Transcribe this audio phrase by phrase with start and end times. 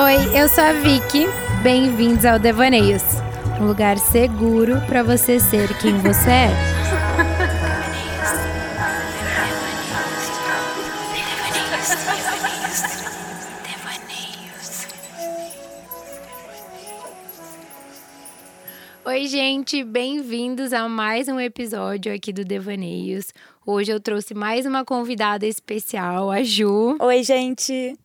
[0.00, 1.26] Oi, eu sou a Vicky.
[1.60, 3.02] Bem-vindos ao Devaneios,
[3.60, 6.48] um lugar seguro para você ser quem você é.
[19.04, 23.34] Oi, gente, bem-vindos a mais um episódio aqui do Devaneios.
[23.66, 26.96] Hoje eu trouxe mais uma convidada especial, a Ju.
[27.00, 27.98] Oi, gente.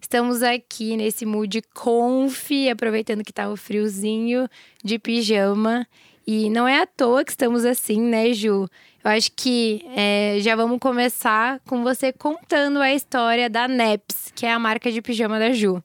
[0.00, 4.48] Estamos aqui nesse mood conf, aproveitando que tá o friozinho
[4.82, 5.86] de pijama.
[6.26, 8.68] E não é à toa que estamos assim, né, Ju?
[9.04, 14.44] Eu acho que é, já vamos começar com você contando a história da Neps, que
[14.44, 15.82] é a marca de pijama da Ju.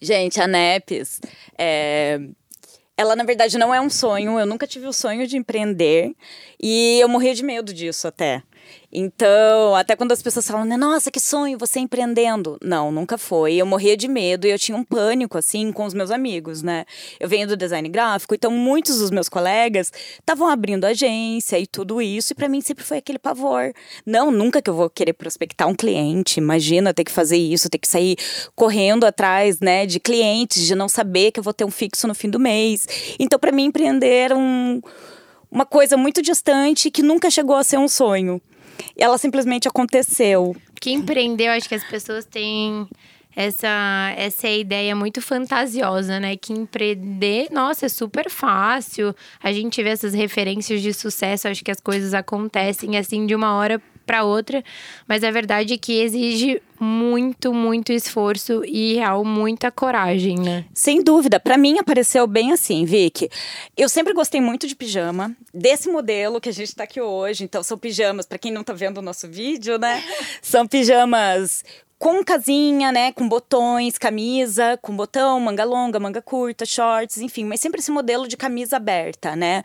[0.00, 1.20] Gente, a Neps
[1.56, 2.20] é,
[2.96, 4.38] ela, na verdade, não é um sonho.
[4.38, 6.12] Eu nunca tive o sonho de empreender.
[6.60, 8.42] E eu morria de medo disso até.
[8.96, 12.56] Então, até quando as pessoas falam, né, nossa, que sonho você empreendendo.
[12.62, 13.54] Não, nunca foi.
[13.54, 16.84] Eu morria de medo e eu tinha um pânico, assim, com os meus amigos, né?
[17.18, 22.00] Eu venho do design gráfico, então muitos dos meus colegas estavam abrindo agência e tudo
[22.00, 23.72] isso, e para mim sempre foi aquele pavor.
[24.06, 26.38] Não, nunca que eu vou querer prospectar um cliente.
[26.38, 28.16] Imagina ter que fazer isso, ter que sair
[28.54, 32.14] correndo atrás, né, de clientes, de não saber que eu vou ter um fixo no
[32.14, 32.86] fim do mês.
[33.18, 34.80] Então, para mim, empreender era um,
[35.50, 38.40] uma coisa muito distante que nunca chegou a ser um sonho
[38.96, 40.54] ela simplesmente aconteceu.
[40.80, 42.86] Que empreendeu, acho que as pessoas têm
[43.36, 46.36] essa, essa ideia muito fantasiosa, né?
[46.36, 49.14] Que empreender, nossa, é super fácil.
[49.42, 53.56] A gente vê essas referências de sucesso, acho que as coisas acontecem assim de uma
[53.56, 54.62] hora para outra,
[55.06, 60.64] mas a verdade é que exige muito, muito esforço e real muita coragem, né?
[60.74, 63.28] Sem dúvida, para mim apareceu bem assim, Vicky.
[63.76, 67.44] Eu sempre gostei muito de pijama, desse modelo que a gente tá aqui hoje.
[67.44, 70.02] Então são pijamas, para quem não tá vendo o nosso vídeo, né?
[70.42, 71.64] São pijamas
[72.04, 77.60] com casinha, né, com botões, camisa, com botão, manga longa, manga curta, shorts, enfim, mas
[77.60, 79.62] sempre esse modelo de camisa aberta, né?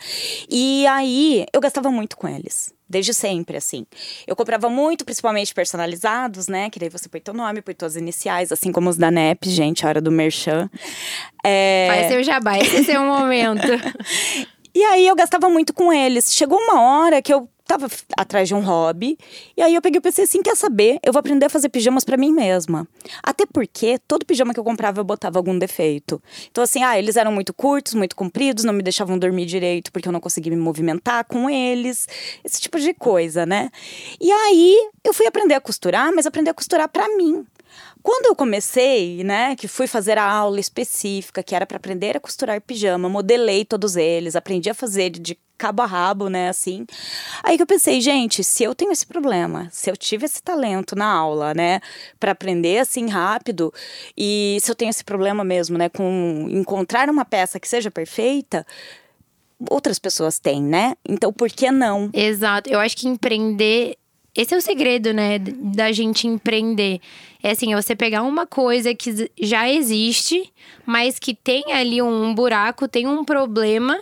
[0.50, 2.74] E aí eu gastava muito com eles.
[2.88, 3.86] Desde sempre, assim.
[4.26, 6.70] Eu comprava muito, principalmente personalizados, né?
[6.70, 9.86] Que daí você põe teu nome, põe tuas iniciais, assim como os da NEP, gente,
[9.86, 10.70] a hora do merchan.
[11.44, 11.88] É...
[11.88, 13.68] Vai ser o jabá, esse é o momento.
[14.80, 16.34] e aí eu gastava muito com eles.
[16.34, 19.18] Chegou uma hora que eu tava atrás de um hobby.
[19.58, 21.00] E aí eu peguei e pensei assim: quer saber?
[21.04, 22.88] Eu vou aprender a fazer pijamas para mim mesma.
[23.22, 26.24] Até porque todo pijama que eu comprava eu botava algum defeito.
[26.50, 30.08] Então, assim, ah, eles eram muito curtos, muito compridos, não me deixavam dormir direito porque
[30.08, 32.08] eu não conseguia me movimentar com eles.
[32.42, 33.70] Esse tipo de coisa, né?
[34.18, 37.46] E aí eu fui aprender a costurar, mas aprender a costurar para mim.
[38.10, 42.20] Quando eu comecei, né, que fui fazer a aula específica, que era para aprender a
[42.20, 46.88] costurar pijama, modelei todos eles, aprendi a fazer de cabo a rabo, né, assim.
[47.44, 50.96] Aí que eu pensei, gente, se eu tenho esse problema, se eu tive esse talento
[50.96, 51.82] na aula, né,
[52.20, 53.72] para aprender assim rápido,
[54.18, 58.66] e se eu tenho esse problema mesmo, né, com encontrar uma peça que seja perfeita,
[59.70, 60.96] outras pessoas têm, né?
[61.08, 62.10] Então por que não?
[62.12, 62.72] Exato.
[62.72, 64.00] Eu acho que empreender
[64.42, 67.02] esse é o segredo, né, da gente empreender.
[67.44, 70.50] É assim, é você pegar uma coisa que já existe,
[70.86, 74.00] mas que tem ali um buraco, tem um problema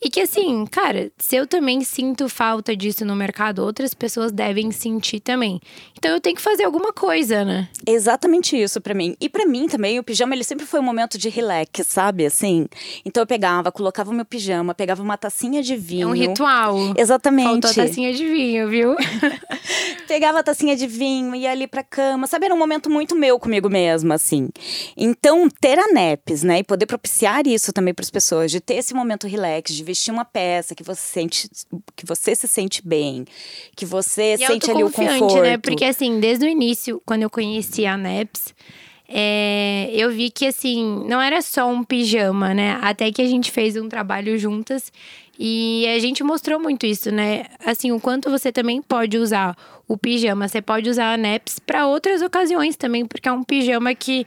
[0.00, 4.70] e que assim, cara, se eu também sinto falta disso no mercado, outras pessoas devem
[4.70, 5.60] sentir também.
[5.96, 7.68] Então eu tenho que fazer alguma coisa, né?
[7.86, 9.16] Exatamente isso para mim.
[9.20, 12.24] E para mim também, o pijama ele sempre foi um momento de relax, sabe?
[12.26, 12.66] Assim.
[13.04, 16.08] Então eu pegava, colocava o meu pijama, pegava uma tacinha de vinho.
[16.08, 16.76] É um ritual.
[16.96, 17.48] Exatamente.
[17.48, 18.96] Faltou a tacinha de vinho, viu?
[20.06, 22.26] pegava a tacinha de vinho, ia ali pra cama.
[22.26, 24.48] Sabe, era um momento muito meu comigo mesma, assim.
[24.96, 26.60] Então, ter a NEPs, né?
[26.60, 30.12] E poder propiciar isso também para as pessoas, de ter esse momento relax, de vestir
[30.12, 31.48] uma peça que você sente,
[31.96, 33.24] que você se sente bem,
[33.74, 34.92] que você e sente ali o né?
[34.92, 35.40] conforto.
[35.40, 35.56] né?
[35.56, 38.54] Porque assim, desde o início, quando eu conheci a NEPS,
[39.08, 42.78] é, eu vi que assim, não era só um pijama, né?
[42.82, 44.92] Até que a gente fez um trabalho juntas
[45.38, 47.46] e a gente mostrou muito isso, né?
[47.64, 49.56] Assim, o quanto você também pode usar
[49.88, 53.94] o pijama, você pode usar a NEPS para outras ocasiões também, porque é um pijama
[53.94, 54.26] que,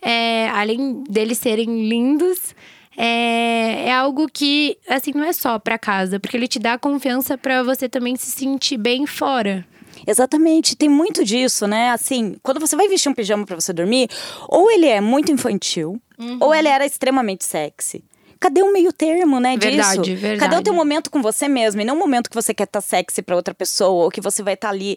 [0.00, 2.54] é, além deles serem lindos,
[3.02, 7.38] é, é algo que, assim, não é só para casa, porque ele te dá confiança
[7.38, 9.66] para você também se sentir bem fora.
[10.06, 11.90] Exatamente, tem muito disso, né?
[11.90, 14.10] Assim, quando você vai vestir um pijama para você dormir,
[14.46, 16.36] ou ele é muito infantil, uhum.
[16.40, 18.04] ou ele era extremamente sexy.
[18.40, 20.16] Cadê o meio termo, né, verdade, disso?
[20.16, 20.40] Verdade.
[20.40, 21.82] Cadê o teu momento com você mesmo?
[21.82, 24.18] E não o momento que você quer estar tá sexy para outra pessoa, ou que
[24.18, 24.96] você vai estar tá ali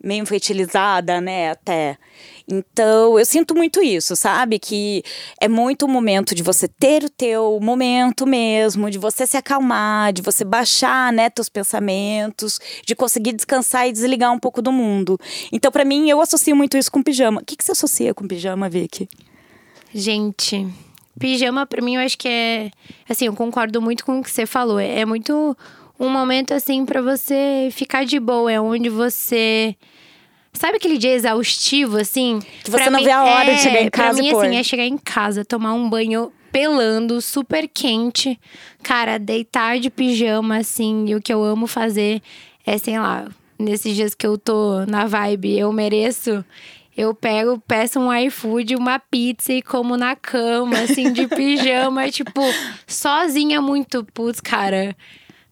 [0.00, 1.98] meio infantilizada, né, até.
[2.46, 4.60] Então, eu sinto muito isso, sabe?
[4.60, 5.02] Que
[5.40, 10.12] é muito o momento de você ter o teu momento mesmo, de você se acalmar,
[10.12, 15.18] de você baixar, né, teus pensamentos, de conseguir descansar e desligar um pouco do mundo.
[15.50, 17.40] Então, para mim, eu associo muito isso com pijama.
[17.40, 19.08] O que, que você associa com pijama, Vicky?
[19.92, 20.68] Gente,
[21.18, 22.70] pijama pra mim eu acho que é.
[23.08, 24.78] Assim, eu concordo muito com o que você falou.
[24.80, 25.56] É muito
[25.98, 28.50] um momento assim pra você ficar de boa.
[28.52, 29.76] É onde você.
[30.52, 32.38] Sabe aquele dia exaustivo, assim?
[32.62, 34.30] Que você Pra não mim- vê a hora de é, chegar em casa Pra mim,
[34.30, 34.44] pôr.
[34.46, 38.38] assim, é chegar em casa, tomar um banho pelando, super quente.
[38.80, 41.06] Cara, deitar de pijama, assim.
[41.08, 42.22] E o que eu amo fazer
[42.64, 43.26] é, sei lá,
[43.58, 46.44] nesses dias que eu tô na vibe, eu mereço.
[46.96, 52.40] Eu pego, peço um iFood, uma pizza e como na cama, assim, de pijama, tipo,
[52.86, 54.04] sozinha muito.
[54.14, 54.96] Putz, cara.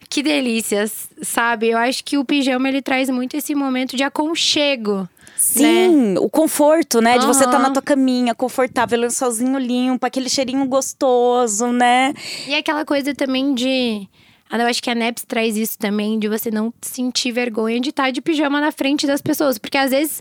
[0.08, 0.84] Que delícia,
[1.22, 1.70] sabe?
[1.70, 5.08] Eu acho que o pijama ele traz muito esse momento de aconchego.
[5.36, 7.18] Sim, o conforto, né?
[7.18, 7.68] De você estar Aham.
[7.68, 12.12] na tua caminha, confortável, lençolzinho limpo, aquele cheirinho gostoso, né?
[12.46, 14.06] E aquela coisa também de.
[14.50, 17.88] ah, Eu acho que a NEPS traz isso também, de você não sentir vergonha de
[17.88, 19.56] estar de pijama na frente das pessoas.
[19.58, 20.20] Porque às vezes,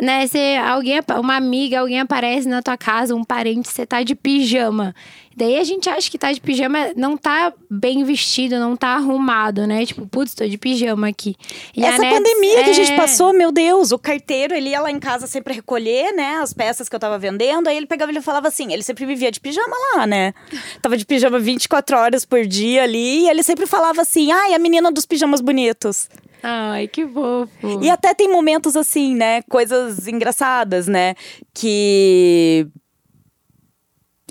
[0.00, 4.14] né, você, alguém, uma amiga, alguém aparece na tua casa, um parente, você tá de
[4.14, 4.94] pijama.
[5.36, 9.68] Daí a gente acha que tá de pijama, não tá bem vestido, não tá arrumado,
[9.68, 9.86] né?
[9.86, 11.36] Tipo, putz, tô de pijama aqui.
[11.76, 14.80] E Essa NEPS pandemia que a gente é- passou, meu Deus, o carteiro, ele ia
[14.80, 18.10] lá em casa sempre recolher, né, as peças que eu tava vendendo, aí ele pegava
[18.10, 20.34] e ele falava assim, ele sempre vivia de pijama lá, né?
[20.82, 24.58] Tava de pijama 24 horas por dia ali, e ele sempre falava assim, ai, a
[24.58, 26.08] menina dos pijamas bonitos.
[26.42, 27.82] Ai, que fofo.
[27.82, 29.42] E até tem momentos assim, né?
[29.42, 31.14] Coisas engraçadas, né?
[31.54, 32.66] Que.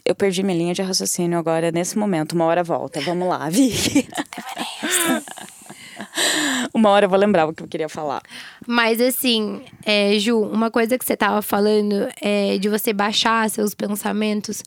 [0.05, 2.31] Eu perdi minha linha de raciocínio agora, nesse momento.
[2.33, 3.01] Uma hora volta.
[3.01, 4.07] Vamos lá, Vicky.
[6.73, 8.21] Uma hora eu vou lembrar o que eu queria falar.
[8.65, 13.73] Mas assim, é, Ju, uma coisa que você tava falando é de você baixar seus
[13.73, 14.63] pensamentos.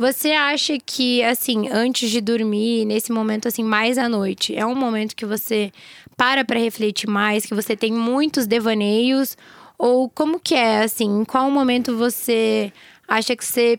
[0.00, 4.74] Você acha que, assim, antes de dormir, nesse momento, assim, mais à noite, é um
[4.74, 5.70] momento que você
[6.16, 9.36] para pra refletir mais, que você tem muitos devaneios?
[9.76, 12.72] Ou como que é, assim, em qual momento você
[13.06, 13.78] acha que você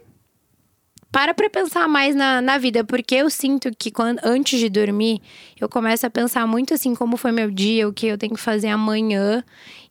[1.11, 5.21] para pra pensar mais na, na vida, porque eu sinto que quando, antes de dormir,
[5.59, 8.39] eu começo a pensar muito assim, como foi meu dia, o que eu tenho que
[8.39, 9.43] fazer amanhã.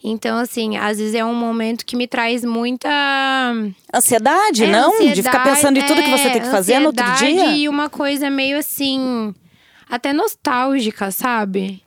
[0.02, 2.88] Então, assim, às vezes é um momento que me traz muita.
[3.94, 4.92] Ansiedade, é, não?
[4.92, 7.34] de ficar ansiedade, pensando em tudo que você é, tem que fazer no outro ansiedade
[7.34, 7.56] dia?
[7.56, 9.34] E uma coisa meio assim.
[9.90, 11.82] Até nostálgica, sabe?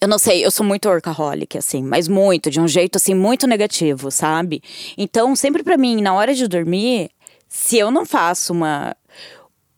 [0.00, 3.46] Eu não sei, eu sou muito workaholic, assim, mas muito, de um jeito, assim, muito
[3.46, 4.62] negativo, sabe?
[4.96, 7.10] Então, sempre pra mim, na hora de dormir,
[7.52, 8.96] se eu não faço uma.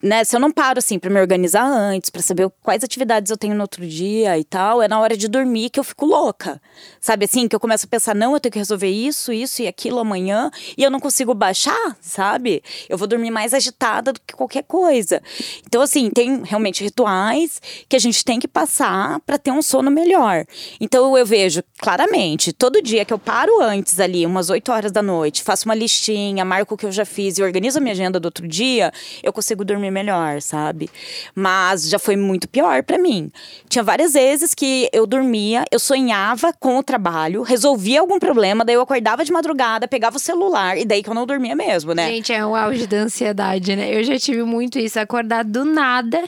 [0.05, 3.39] Né, se eu não paro assim pra me organizar antes, pra saber quais atividades eu
[3.39, 6.61] tenho no outro dia e tal, é na hora de dormir que eu fico louca.
[7.01, 9.67] Sabe assim, que eu começo a pensar, não, eu tenho que resolver isso, isso e
[9.67, 12.63] aquilo amanhã, e eu não consigo baixar, sabe?
[12.87, 15.23] Eu vou dormir mais agitada do que qualquer coisa.
[15.67, 19.91] Então assim, tem realmente rituais que a gente tem que passar pra ter um sono
[19.91, 20.45] melhor.
[20.79, 25.01] Então eu vejo claramente, todo dia que eu paro antes ali, umas 8 horas da
[25.01, 28.21] noite, faço uma listinha, marco o que eu já fiz e organizo a minha agenda
[28.21, 28.93] do outro dia,
[29.23, 30.91] eu consigo dormir melhor, sabe?
[31.35, 33.31] Mas já foi muito pior pra mim.
[33.69, 38.75] Tinha várias vezes que eu dormia, eu sonhava com o trabalho, resolvia algum problema, daí
[38.75, 42.09] eu acordava de madrugada, pegava o celular e daí que eu não dormia mesmo, né?
[42.09, 43.95] Gente, é o auge da ansiedade, né?
[43.95, 46.23] Eu já tive muito isso, acordar do nada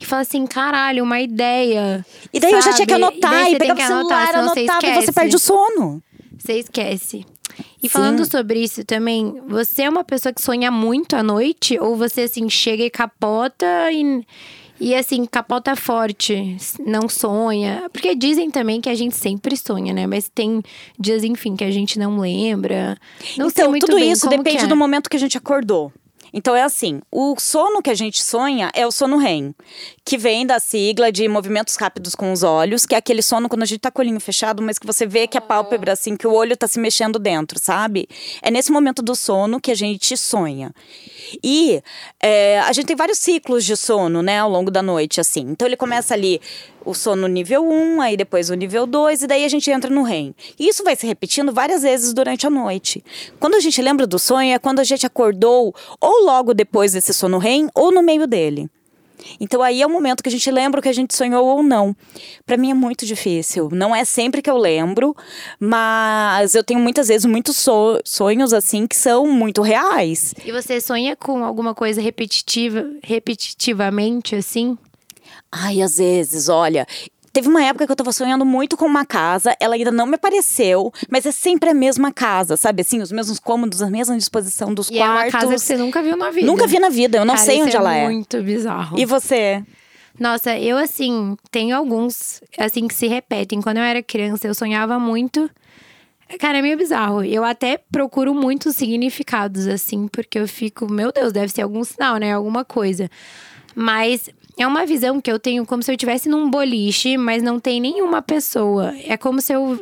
[0.00, 2.04] e falar assim, caralho, uma ideia.
[2.32, 3.04] E daí eu já tinha que sabe?
[3.04, 6.02] anotar e você tem pegava o celular, você anotava e você perde o sono.
[6.38, 7.26] Você esquece.
[7.82, 11.78] E falando sobre isso também, você é uma pessoa que sonha muito à noite?
[11.78, 14.24] Ou você, assim, chega e capota e,
[14.80, 17.88] e assim, capota forte, não sonha?
[17.92, 20.06] Porque dizem também que a gente sempre sonha, né?
[20.06, 20.62] Mas tem
[20.98, 22.96] dias, enfim, que a gente não lembra.
[23.36, 24.66] Não sei então, tudo isso depende é.
[24.66, 25.92] do momento que a gente acordou.
[26.32, 29.54] Então é assim, o sono que a gente sonha é o sono REM,
[30.04, 33.62] que vem da sigla de movimentos rápidos com os olhos, que é aquele sono quando
[33.62, 36.16] a gente tá com o olhinho fechado, mas que você vê que a pálpebra, assim,
[36.16, 38.08] que o olho tá se mexendo dentro, sabe?
[38.42, 40.72] É nesse momento do sono que a gente sonha.
[41.42, 41.82] E
[42.20, 45.40] é, a gente tem vários ciclos de sono, né, ao longo da noite, assim.
[45.40, 46.40] Então ele começa ali
[46.84, 50.02] o sono nível 1, aí depois o nível 2, e daí a gente entra no
[50.02, 50.34] REM.
[50.58, 53.04] E isso vai se repetindo várias vezes durante a noite.
[53.38, 57.12] Quando a gente lembra do sonho, é quando a gente acordou, ou logo depois desse
[57.12, 58.68] sono REM, ou no meio dele.
[59.38, 61.62] Então aí é o momento que a gente lembra o que a gente sonhou ou
[61.62, 61.94] não.
[62.46, 63.68] Pra mim é muito difícil.
[63.70, 65.14] Não é sempre que eu lembro,
[65.58, 70.34] mas eu tenho muitas vezes muitos so- sonhos assim que são muito reais.
[70.42, 74.78] E você sonha com alguma coisa repetitiva, repetitivamente, assim?
[75.52, 76.86] Ai, às vezes, olha.
[77.32, 80.16] Teve uma época que eu tava sonhando muito com uma casa, ela ainda não me
[80.16, 82.82] apareceu, mas é sempre a mesma casa, sabe?
[82.82, 85.32] Assim, os mesmos cômodos, a mesma disposição dos E é uma quartos.
[85.32, 86.44] casa que você nunca viu na vida.
[86.46, 88.04] Nunca vi na vida, eu não Cara, sei onde ela é.
[88.04, 88.98] muito bizarro.
[88.98, 89.62] E você?
[90.18, 93.62] Nossa, eu assim, tenho alguns assim que se repetem.
[93.62, 95.48] Quando eu era criança, eu sonhava muito
[96.38, 97.24] Cara, é meio bizarro.
[97.24, 102.18] Eu até procuro muitos significados, assim, porque eu fico, meu Deus, deve ser algum sinal,
[102.18, 102.32] né?
[102.32, 103.10] Alguma coisa.
[103.74, 107.58] Mas é uma visão que eu tenho como se eu estivesse num boliche, mas não
[107.60, 108.94] tem nenhuma pessoa.
[109.04, 109.80] É como se eu,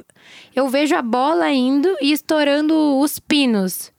[0.54, 3.92] eu vejo a bola indo e estourando os pinos.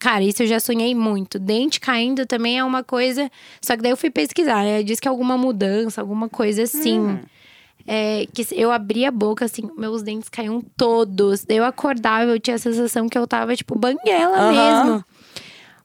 [0.00, 1.38] Cara, isso eu já sonhei muito.
[1.38, 3.30] Dente caindo também é uma coisa.
[3.60, 4.82] Só que daí eu fui pesquisar, né?
[4.82, 7.18] Diz que é alguma mudança, alguma coisa assim.
[7.86, 11.44] É, que eu abria a boca, assim, meus dentes caíam todos.
[11.44, 15.04] Daí eu acordava, eu tinha a sensação que eu tava, tipo, banguela mesmo.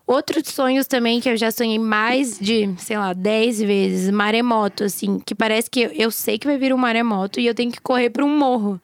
[0.05, 5.17] Outros sonhos também que eu já sonhei mais de, sei lá, 10 vezes, maremoto, assim,
[5.25, 8.09] que parece que eu, sei que vai vir um maremoto e eu tenho que correr
[8.09, 8.81] para um morro.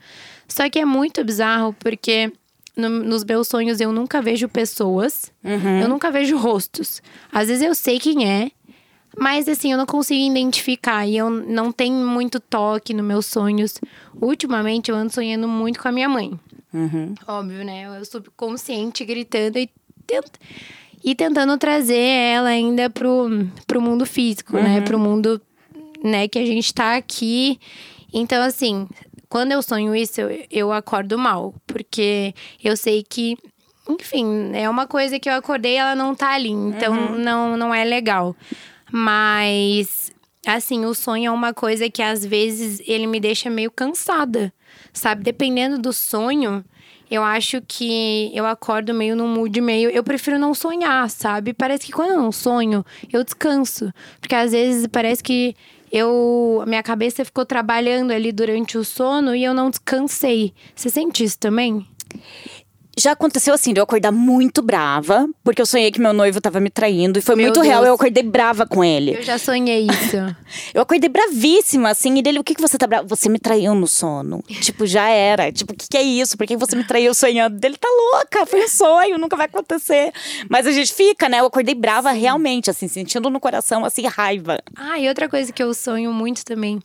[0.47, 2.31] Só que é muito bizarro porque
[2.75, 5.31] no- nos meus sonhos eu nunca vejo pessoas,
[5.83, 7.01] eu nunca vejo rostos.
[7.31, 8.49] Às vezes eu sei quem é,
[9.17, 13.73] mas assim, eu não consigo identificar e eu não tenho muito toque nos meus sonhos.
[14.21, 16.39] Ultimamente eu ando sonhando muito com a minha mãe.
[16.73, 17.13] Uhum.
[17.27, 17.87] Óbvio, né?
[17.99, 19.69] Eu subconsciente gritando e,
[20.07, 20.25] tent...
[21.03, 23.29] e tentando trazer ela ainda pro,
[23.65, 24.81] pro mundo físico, né?
[24.81, 25.41] Pro mundo,
[26.03, 27.59] né, que a gente tá aqui.
[28.13, 28.87] Então, assim,
[29.29, 31.53] quando eu sonho isso, eu, eu acordo mal.
[31.65, 33.37] Porque eu sei que,
[33.87, 36.49] enfim, é uma coisa que eu acordei e ela não tá ali.
[36.49, 38.35] Então, não, não é legal.
[38.91, 40.11] Mas,
[40.45, 44.51] assim, o sonho é uma coisa que às vezes ele me deixa meio cansada,
[44.91, 45.23] sabe?
[45.23, 46.65] Dependendo do sonho,
[47.09, 49.89] eu acho que eu acordo meio num mood meio.
[49.89, 51.53] Eu prefiro não sonhar, sabe?
[51.53, 53.91] Parece que quando eu não sonho, eu descanso.
[54.19, 55.55] Porque às vezes parece que
[55.91, 56.63] eu.
[56.67, 60.53] Minha cabeça ficou trabalhando ali durante o sono e eu não descansei.
[60.75, 61.85] Você sente isso também?
[62.99, 66.59] Já aconteceu assim, de eu acordar muito brava, porque eu sonhei que meu noivo tava
[66.59, 67.17] me traindo.
[67.17, 67.87] E foi Meu muito real, Deus.
[67.87, 69.15] eu acordei brava com ele.
[69.15, 70.17] Eu já sonhei isso.
[70.73, 73.07] Eu acordei bravíssima, assim, e dele, o que, que você tá brava?
[73.07, 74.43] Você me traiu no sono.
[74.61, 75.51] tipo, já era.
[75.51, 76.37] Tipo, o que, que é isso?
[76.37, 77.57] Por que você me traiu sonhando?
[77.57, 80.11] Dele tá louca, foi um sonho, nunca vai acontecer.
[80.49, 81.39] Mas a gente fica, né?
[81.39, 84.59] Eu acordei brava realmente, assim, sentindo no coração, assim, raiva.
[84.75, 86.79] Ah, e outra coisa que eu sonho muito também.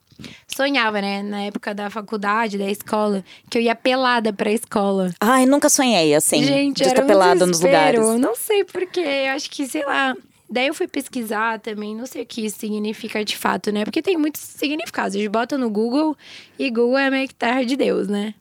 [0.47, 5.13] Sonhava, né, na época da faculdade, da escola, que eu ia pelada pra escola.
[5.21, 8.01] Ai, nunca sonhei, assim, Gente, de era estar um pelada nos lugares.
[8.19, 10.15] Não sei porquê, acho que, sei lá.
[10.49, 13.85] Daí eu fui pesquisar também, não sei o que isso significa de fato, né?
[13.85, 15.17] Porque tem muitos significados.
[15.17, 16.17] A gente bota no Google
[16.59, 18.35] e Google é meio que terra de Deus, né?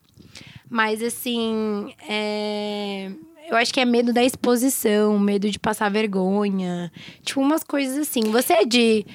[0.70, 3.10] Mas assim, é...
[3.50, 6.92] eu acho que é medo da exposição, medo de passar vergonha.
[7.24, 8.22] Tipo, umas coisas assim.
[8.32, 9.06] Você é de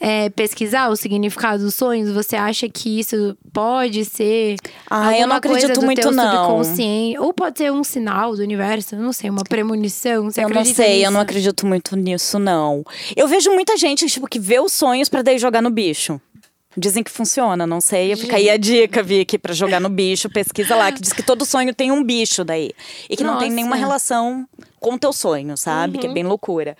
[0.00, 2.10] é, pesquisar o significado dos sonhos?
[2.10, 4.56] Você acha que isso pode ser.
[4.90, 6.30] Ah, eu não acredito muito, não.
[6.30, 7.18] subconsciente?
[7.18, 10.24] Ou pode ser um sinal do universo, não sei, uma premonição.
[10.24, 11.22] Você Eu não sei, eu não nisso?
[11.22, 12.84] acredito muito nisso, não.
[13.16, 16.20] Eu vejo muita gente, tipo, que vê os sonhos pra daí jogar no bicho.
[16.76, 18.16] Dizem que funciona, não sei.
[18.16, 20.28] Fica aí a dica, Vicky, pra jogar no bicho.
[20.28, 22.72] Pesquisa lá, que diz que todo sonho tem um bicho daí.
[23.08, 23.54] E que não tem Nossa.
[23.56, 24.46] nenhuma relação
[24.80, 25.94] com o teu sonho, sabe?
[25.94, 26.00] Uhum.
[26.00, 26.76] Que é bem loucura.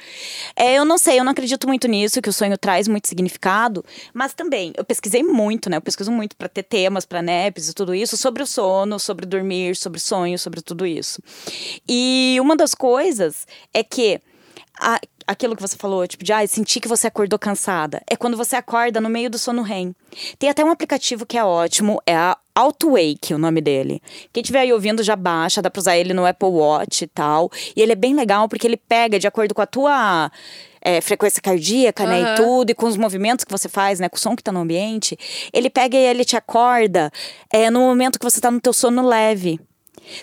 [0.56, 3.84] É, eu não sei, eu não acredito muito nisso, que o sonho traz muito significado.
[4.12, 5.76] Mas também, eu pesquisei muito, né?
[5.76, 9.24] Eu pesquiso muito pra ter temas, pra NEPs e tudo isso, sobre o sono, sobre
[9.24, 11.22] dormir, sobre sonhos, sobre tudo isso.
[11.88, 14.20] E uma das coisas é que
[14.78, 18.36] a- aquilo que você falou, tipo, de ah, sentir que você acordou cansada, é quando
[18.36, 19.94] você acorda no meio do sono REM.
[20.38, 24.00] Tem até um aplicativo que é ótimo, é a AutoWake, o nome dele.
[24.32, 27.50] Quem estiver aí ouvindo já baixa, dá pra usar ele no Apple Watch e tal.
[27.74, 30.30] E ele é bem legal porque ele pega de acordo com a tua
[30.80, 34.16] é, frequência cardíaca, né, e tudo, e com os movimentos que você faz, né, com
[34.16, 35.18] o som que tá no ambiente.
[35.52, 37.10] Ele pega e ele te acorda
[37.52, 39.58] é, no momento que você tá no teu sono leve.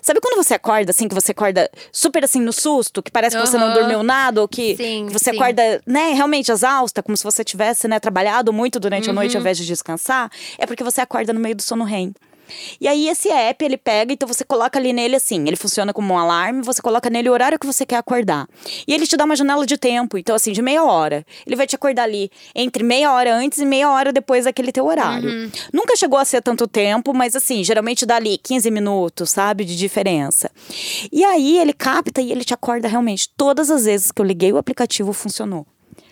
[0.01, 3.45] Sabe quando você acorda, assim, que você acorda super assim no susto, que parece que
[3.45, 5.37] você não dormiu nada, ou que, Sim, que você sim.
[5.37, 9.41] acorda, né, realmente exausta, como se você tivesse, né, trabalhado muito durante a noite ao
[9.41, 12.13] invés de descansar, é porque você acorda no meio do sono REM.
[12.79, 16.13] E aí esse app, ele pega, então você coloca ali nele assim, ele funciona como
[16.13, 18.48] um alarme, você coloca nele o horário que você quer acordar.
[18.88, 21.25] E ele te dá uma janela de tempo, então assim, de meia hora.
[21.46, 24.86] Ele vai te acordar ali entre meia hora antes e meia hora depois daquele teu
[24.86, 25.51] horário.
[25.74, 29.75] Nunca chegou a ser tanto tempo, mas assim, geralmente dá ali 15 minutos, sabe, de
[29.75, 30.50] diferença.
[31.12, 33.29] E aí ele capta e ele te acorda realmente.
[33.36, 35.65] Todas as vezes que eu liguei o aplicativo funcionou.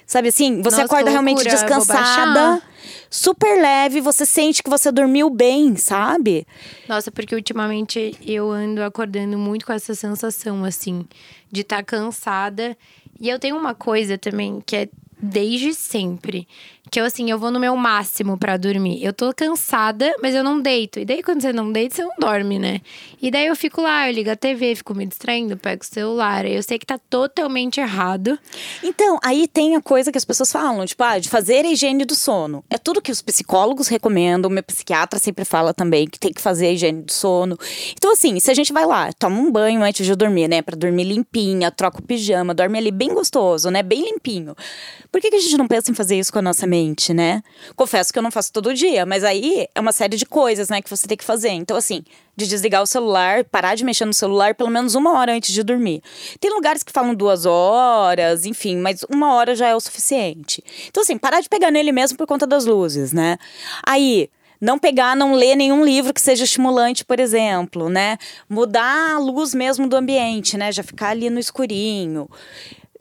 [0.05, 2.61] Sabe assim, você Nossa, acorda realmente descansada.
[3.09, 6.45] Super leve, você sente que você dormiu bem, sabe?
[6.87, 11.05] Nossa, porque ultimamente eu ando acordando muito com essa sensação, assim,
[11.51, 12.77] de estar cansada.
[13.19, 14.89] E eu tenho uma coisa também que é
[15.21, 16.47] desde sempre.
[16.91, 19.03] Que eu, assim, eu vou no meu máximo para dormir.
[19.03, 20.99] Eu tô cansada, mas eu não deito.
[20.99, 22.81] E daí, quando você não deita, você não dorme, né?
[23.21, 26.47] E daí eu fico lá, eu ligo a TV, fico me distraindo, pego o celular.
[26.47, 28.39] Eu sei que tá totalmente errado.
[28.83, 32.05] Então, aí tem a coisa que as pessoas falam, tipo, ah, de fazer a higiene
[32.05, 32.63] do sono.
[32.67, 36.67] É tudo que os psicólogos recomendam, meu psiquiatra sempre fala também que tem que fazer
[36.67, 37.55] a higiene do sono.
[37.91, 40.63] Então, assim, se a gente vai lá, toma um banho antes de dormir, né?
[40.63, 43.83] Pra dormir limpinha, troca o pijama, dorme ali bem gostoso, né?
[43.83, 44.55] Bem limpinho.
[45.11, 47.09] Por que, que a gente não pensa em fazer isso com a nossa mente?
[47.13, 47.41] né?
[47.75, 50.81] Confesso que eu não faço todo dia, mas aí é uma série de coisas, né,
[50.81, 51.49] que você tem que fazer.
[51.49, 52.03] Então, assim,
[52.35, 55.63] de desligar o celular, parar de mexer no celular pelo menos uma hora antes de
[55.63, 56.01] dormir.
[56.39, 60.63] Tem lugares que falam duas horas, enfim, mas uma hora já é o suficiente.
[60.87, 63.37] Então, assim, parar de pegar nele mesmo por conta das luzes, né?
[63.85, 64.29] Aí.
[64.61, 68.17] Não pegar, não ler nenhum livro que seja estimulante, por exemplo, né?
[68.49, 70.69] Mudar a luz mesmo do ambiente, né?
[70.69, 72.29] Já ficar ali no escurinho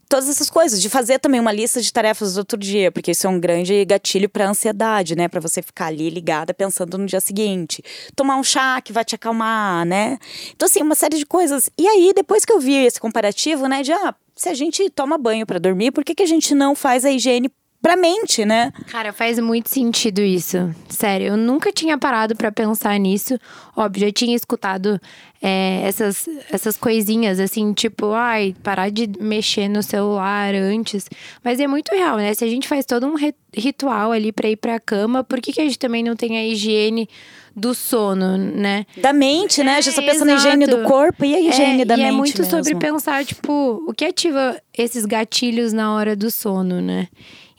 [0.08, 3.26] todas essas coisas, de fazer também uma lista de tarefas do outro dia, porque isso
[3.26, 7.20] é um grande gatilho para ansiedade, né, para você ficar ali ligada pensando no dia
[7.20, 7.82] seguinte.
[8.16, 10.18] Tomar um chá que vai te acalmar, né?
[10.54, 11.70] Então assim, uma série de coisas.
[11.78, 15.18] E aí, depois que eu vi esse comparativo, né, de ah, se a gente toma
[15.18, 17.50] banho para dormir, por que, que a gente não faz a higiene
[17.80, 18.72] pra mente, né?
[18.88, 20.74] Cara, faz muito sentido isso.
[20.88, 23.38] Sério, eu nunca tinha parado para pensar nisso.
[23.76, 25.00] Óbvio, já tinha escutado
[25.40, 31.08] é, essas, essas coisinhas, assim, tipo, ai, parar de mexer no celular antes.
[31.44, 32.34] Mas é muito real, né?
[32.34, 33.14] Se a gente faz todo um
[33.54, 36.44] ritual ali pra ir pra cama, por que, que a gente também não tem a
[36.44, 37.08] higiene
[37.54, 38.86] do sono, né?
[38.96, 39.72] Da mente, né?
[39.72, 41.98] É, a gente só pensa na higiene do corpo e a higiene é, da e
[41.98, 42.08] mente.
[42.08, 42.50] É muito mesmo.
[42.50, 47.08] sobre pensar, tipo, o que ativa esses gatilhos na hora do sono, né?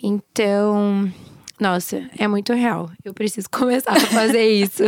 [0.01, 1.11] Então,
[1.59, 2.89] nossa, é muito real.
[3.03, 4.83] Eu preciso começar a fazer isso.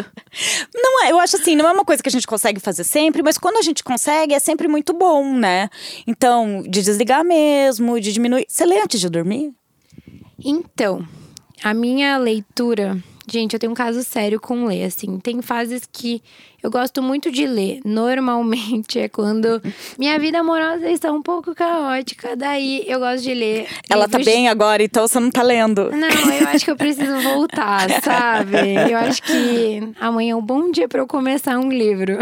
[0.73, 3.21] não é, eu acho assim, não é uma coisa que a gente consegue fazer sempre,
[3.21, 5.69] mas quando a gente consegue, é sempre muito bom, né?
[6.07, 8.45] Então, de desligar mesmo, de diminuir.
[8.47, 9.53] Você lê antes de dormir?
[10.43, 11.05] Então,
[11.61, 12.97] a minha leitura
[13.31, 15.17] Gente, eu tenho um caso sério com ler, assim.
[15.17, 16.21] Tem fases que
[16.63, 17.79] eu gosto muito de ler.
[17.83, 19.61] Normalmente é quando
[19.97, 22.35] minha vida amorosa está um pouco caótica.
[22.35, 23.67] Daí eu gosto de ler.
[23.89, 25.91] Ela tá bem agora, então você não tá lendo.
[25.91, 28.57] Não, eu acho que eu preciso voltar, sabe?
[28.89, 32.19] Eu acho que amanhã é um bom dia para eu começar um livro.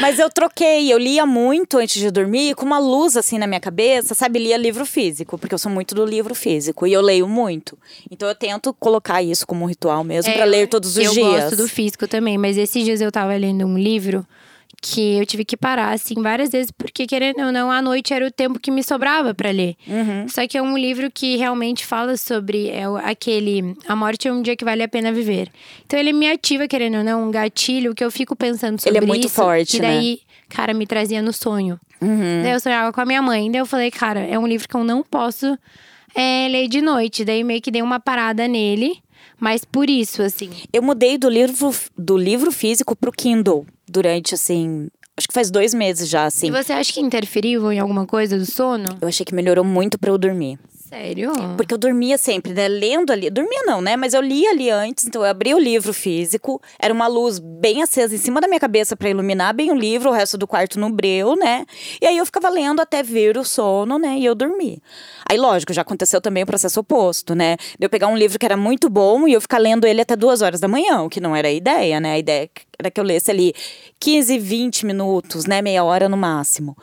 [0.00, 3.60] Mas eu troquei, eu lia muito antes de dormir, com uma luz assim na minha
[3.60, 4.38] cabeça, sabe?
[4.38, 7.78] Lia livro físico, porque eu sou muito do livro físico e eu leio muito.
[8.10, 11.12] Então eu tento colocar isso como um ritual mesmo é, para ler todos os eu
[11.12, 11.26] dias.
[11.26, 14.26] Eu gosto do físico também, mas esses dias eu tava lendo um livro
[14.84, 18.26] que eu tive que parar, assim, várias vezes, porque querendo ou não, à noite era
[18.26, 19.76] o tempo que me sobrava para ler.
[19.86, 20.28] Uhum.
[20.28, 23.76] Só que é um livro que realmente fala sobre é, aquele.
[23.86, 25.48] A morte é um dia que vale a pena viver.
[25.86, 29.04] Então ele me ativa, querendo ou não, um gatilho que eu fico pensando sobre isso.
[29.04, 30.18] Ele é muito isso, forte, e daí, né?
[30.48, 31.78] cara, me trazia no sonho.
[32.00, 32.42] Uhum.
[32.42, 33.48] Daí eu sonhava com a minha mãe.
[33.52, 35.56] Daí eu falei, cara, é um livro que eu não posso
[36.12, 37.24] é, ler de noite.
[37.24, 39.00] Daí meio que dei uma parada nele.
[39.42, 40.50] Mas por isso, assim.
[40.72, 44.86] Eu mudei do livro, do livro físico pro Kindle durante, assim.
[45.16, 46.46] Acho que faz dois meses já, assim.
[46.46, 48.96] E você acha que interferiu em alguma coisa do sono?
[49.00, 50.60] Eu achei que melhorou muito para eu dormir.
[50.92, 51.32] Sério?
[51.56, 52.68] Porque eu dormia sempre, né?
[52.68, 53.30] Lendo ali.
[53.30, 53.96] Dormia não, né?
[53.96, 56.60] Mas eu lia ali antes, então eu abri o livro físico.
[56.78, 60.10] Era uma luz bem acesa em cima da minha cabeça para iluminar bem o livro,
[60.10, 61.64] o resto do quarto no breu, né?
[61.98, 64.18] E aí eu ficava lendo até vir o sono, né?
[64.18, 64.82] E eu dormi.
[65.26, 67.56] Aí, lógico, já aconteceu também o processo oposto, né?
[67.78, 70.14] De eu pegar um livro que era muito bom e eu ficar lendo ele até
[70.14, 72.12] duas horas da manhã, o que não era a ideia, né?
[72.12, 72.50] A ideia
[72.82, 73.54] era que eu lesse ali
[74.00, 75.62] 15, 20 minutos, né?
[75.62, 76.76] Meia hora no máximo.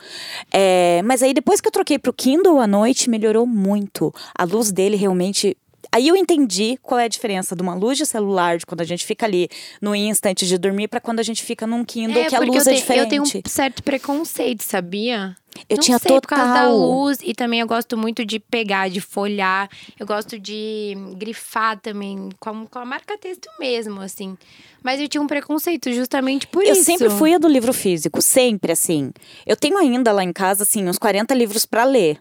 [0.50, 4.12] É, mas aí depois que eu troquei pro Kindle à noite, melhorou muito.
[4.34, 5.56] A luz dele realmente
[5.92, 8.84] Aí eu entendi qual é a diferença de uma luz de celular, de quando a
[8.84, 9.48] gente fica ali
[9.80, 12.66] no instante de dormir, para quando a gente fica num Kindle, é, que a luz
[12.66, 13.02] é diferente.
[13.02, 15.36] Eu tenho um certo preconceito, sabia?
[15.68, 16.20] Eu não tinha sei, total.
[16.20, 19.68] por causa da luz e também eu gosto muito de pegar, de folhar.
[19.98, 24.38] Eu gosto de grifar também com, com a marca texto mesmo, assim.
[24.82, 26.80] Mas eu tinha um preconceito justamente por eu isso.
[26.80, 29.12] Eu sempre fui a do livro físico, sempre assim.
[29.46, 32.20] Eu tenho ainda lá em casa assim uns 40 livros para ler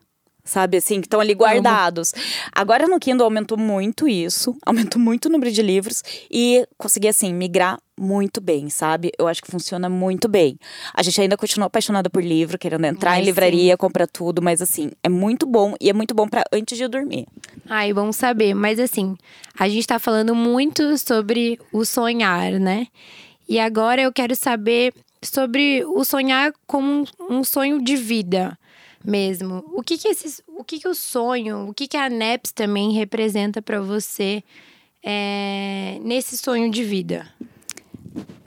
[0.49, 0.77] sabe?
[0.77, 2.11] Assim, que estão ali guardados.
[2.51, 7.33] Agora no Kindle aumentou muito isso, aumentou muito o número de livros e consegui, assim,
[7.33, 9.11] migrar muito bem, sabe?
[9.17, 10.57] Eu acho que funciona muito bem.
[10.93, 13.77] A gente ainda continua apaixonada por livro, querendo entrar mas em livraria, sim.
[13.77, 17.27] comprar tudo, mas assim, é muito bom e é muito bom para antes de dormir.
[17.67, 18.53] Ai, bom saber.
[18.53, 19.17] Mas assim,
[19.57, 22.87] a gente tá falando muito sobre o sonhar, né?
[23.47, 28.57] E agora eu quero saber sobre o sonhar como um sonho de vida
[29.03, 29.63] mesmo.
[29.73, 32.91] O que que esses, o que que o sonho, o que que a NEPS também
[32.93, 34.43] representa para você
[35.03, 37.27] é, nesse sonho de vida?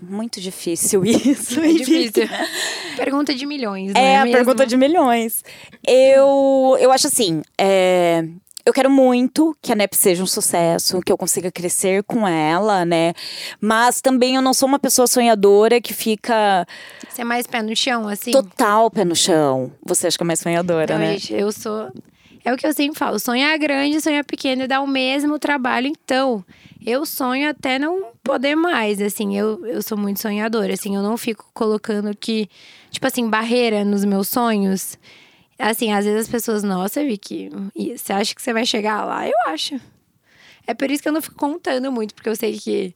[0.00, 1.60] Muito difícil isso.
[1.60, 2.28] É difícil.
[2.96, 4.00] pergunta de milhões, né?
[4.00, 5.44] É, a pergunta de milhões.
[5.86, 8.24] Eu, eu acho assim, é,
[8.64, 12.84] eu quero muito que a NEP seja um sucesso, que eu consiga crescer com ela,
[12.84, 13.12] né?
[13.60, 16.66] Mas também eu não sou uma pessoa sonhadora que fica.
[17.08, 18.30] Você é mais pé no chão, assim?
[18.30, 19.72] Total pé no chão.
[19.84, 21.12] Você acha que é mais sonhadora, não, né?
[21.14, 21.90] Gente, eu sou.
[22.44, 25.86] É o que eu sempre falo: sonhar grande, sonhar pequeno dá o mesmo trabalho.
[25.86, 26.44] Então,
[26.84, 29.00] eu sonho até não poder mais.
[29.00, 30.72] Assim, eu, eu sou muito sonhadora.
[30.72, 32.48] Assim, eu não fico colocando que,
[32.90, 34.98] tipo assim, barreira nos meus sonhos.
[35.58, 37.50] Assim, às vezes as pessoas, nossa, Vicky,
[37.96, 39.26] você acha que você vai chegar lá?
[39.26, 39.80] Eu acho.
[40.66, 42.94] É por isso que eu não fico contando muito, porque eu sei que.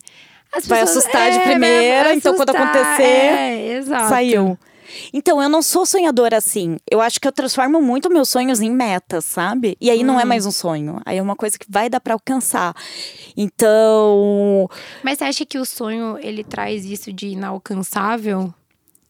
[0.53, 3.03] As vai pessoas, assustar é, de primeira, vai, então quando acontecer.
[3.03, 4.09] É, exato.
[4.09, 4.59] Saiu.
[5.13, 6.77] Então, eu não sou sonhadora assim.
[6.91, 9.77] Eu acho que eu transformo muito meus sonhos em metas, sabe?
[9.81, 10.07] E aí hum.
[10.07, 10.27] não é hum.
[10.27, 11.01] mais um sonho.
[11.05, 12.75] Aí é uma coisa que vai dar para alcançar.
[13.37, 14.69] Então.
[15.03, 18.53] Mas você acha que o sonho ele traz isso de inalcançável?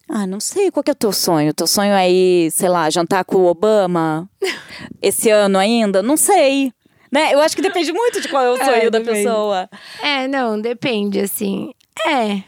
[0.08, 0.70] Ah, não sei.
[0.70, 1.52] Qual que é o teu sonho?
[1.52, 4.28] Teu sonho é ir, sei lá, jantar com o Obama?
[5.02, 6.02] esse ano ainda?
[6.02, 6.72] Não sei.
[7.10, 7.32] Né?
[7.32, 9.24] Eu acho que depende muito de qual é o é, sonho é, da depende.
[9.24, 9.68] pessoa.
[10.02, 11.72] É, não, depende, assim.
[12.06, 12.42] É.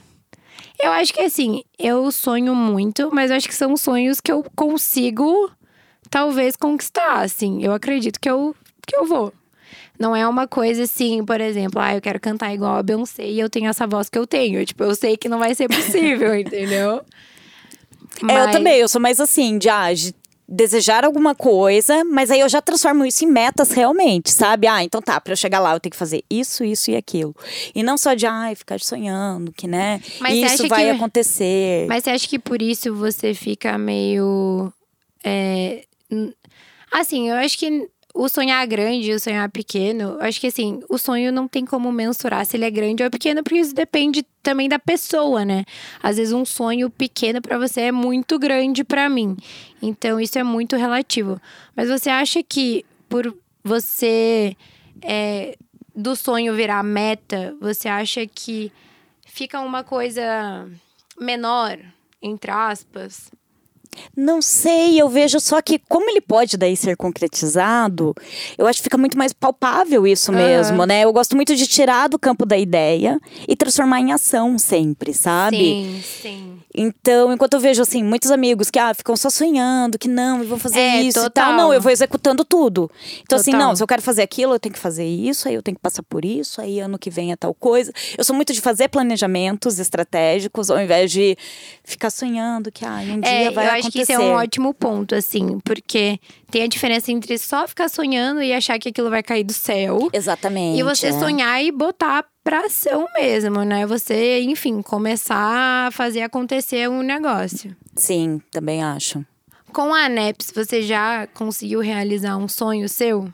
[0.81, 4.45] Eu acho que, assim, eu sonho muito, mas eu acho que são sonhos que eu
[4.55, 5.51] consigo,
[6.09, 7.64] talvez, conquistar, assim.
[7.64, 8.55] Eu acredito que eu,
[8.87, 9.33] que eu vou.
[9.99, 13.41] Não é uma coisa assim, por exemplo, ah, eu quero cantar igual a Beyoncé e
[13.41, 14.64] eu tenho essa voz que eu tenho.
[14.64, 17.03] Tipo, eu sei que não vai ser possível, entendeu?
[18.23, 18.37] Mas...
[18.37, 20.14] É, eu também, eu sou mais assim, de, ah, de
[20.49, 24.67] desejar alguma coisa, mas aí eu já transformo isso em metas realmente, sabe?
[24.67, 27.37] Ah, então tá, para eu chegar lá eu tenho que fazer isso, isso e aquilo.
[27.75, 30.91] E não só de, ai, ficar sonhando que, né, mas isso vai que...
[30.91, 31.87] acontecer.
[31.87, 34.73] Mas você acha que por isso você fica meio.
[35.23, 35.85] É...
[36.91, 37.87] Assim, eu acho que
[38.18, 41.92] o sonhar grande e o sonhar pequeno, acho que assim, o sonho não tem como
[41.92, 45.64] mensurar se ele é grande ou é pequeno, porque isso depende também da pessoa, né?
[46.02, 49.37] Às vezes um sonho pequeno para você é muito grande para mim.
[49.81, 51.40] Então isso é muito relativo.
[51.76, 54.57] Mas você acha que por você
[55.00, 55.57] é,
[55.94, 58.72] do sonho virar meta, você acha que
[59.26, 60.68] fica uma coisa
[61.20, 61.78] menor,
[62.20, 63.31] entre aspas?
[64.16, 68.14] Não sei, eu vejo só que como ele pode daí ser concretizado,
[68.57, 70.87] eu acho que fica muito mais palpável isso mesmo, uhum.
[70.87, 71.05] né?
[71.05, 75.57] Eu gosto muito de tirar do campo da ideia e transformar em ação sempre, sabe?
[75.57, 76.59] Sim, sim.
[76.74, 80.59] Então, enquanto eu vejo, assim, muitos amigos que ah, ficam só sonhando, que não, vão
[80.59, 81.44] fazer é, isso total.
[81.44, 81.57] e tal.
[81.57, 82.90] Não, eu vou executando tudo.
[83.22, 83.40] Então, total.
[83.40, 85.77] assim, não, se eu quero fazer aquilo, eu tenho que fazer isso, aí eu tenho
[85.77, 87.92] que passar por isso, aí ano que vem é tal coisa.
[88.16, 91.37] Eu sou muito de fazer planejamentos estratégicos, ao invés de
[91.83, 93.66] ficar sonhando que ah, um é, dia vai.
[93.66, 96.19] Eu acho que isso é um ótimo ponto, assim, porque
[96.51, 100.09] tem a diferença entre só ficar sonhando e achar que aquilo vai cair do céu.
[100.12, 100.79] Exatamente.
[100.79, 101.12] E você é.
[101.19, 103.87] sonhar e botar pra ação mesmo, né?
[103.87, 107.77] Você, enfim, começar a fazer acontecer um negócio.
[107.95, 109.25] Sim, também acho.
[109.73, 113.29] Com a ANEPS, você já conseguiu realizar um sonho seu?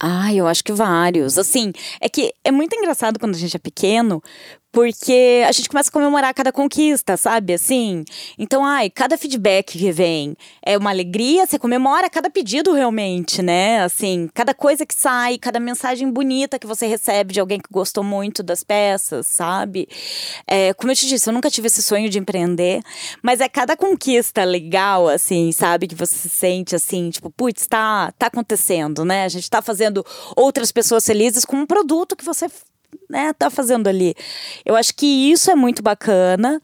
[0.00, 1.38] Ah, eu acho que vários.
[1.38, 4.22] Assim, é que é muito engraçado quando a gente é pequeno,
[4.70, 7.54] porque a gente começa a comemorar cada conquista, sabe?
[7.54, 8.04] Assim.
[8.38, 13.82] Então, ai, cada feedback que vem é uma alegria, você comemora cada pedido realmente, né?
[13.82, 18.04] Assim, cada coisa que sai, cada mensagem bonita que você recebe de alguém que gostou
[18.04, 19.88] muito das peças, sabe?
[20.46, 22.80] É, como eu te disse, eu nunca tive esse sonho de empreender,
[23.22, 25.86] mas é cada conquista legal, assim, sabe?
[25.86, 29.24] Que você se sente assim, tipo, putz, tá, tá acontecendo, né?
[29.24, 30.04] A gente tá fazendo
[30.36, 32.48] outras pessoas felizes com um produto que você
[33.08, 34.14] né, tá fazendo ali.
[34.64, 36.60] Eu acho que isso é muito bacana.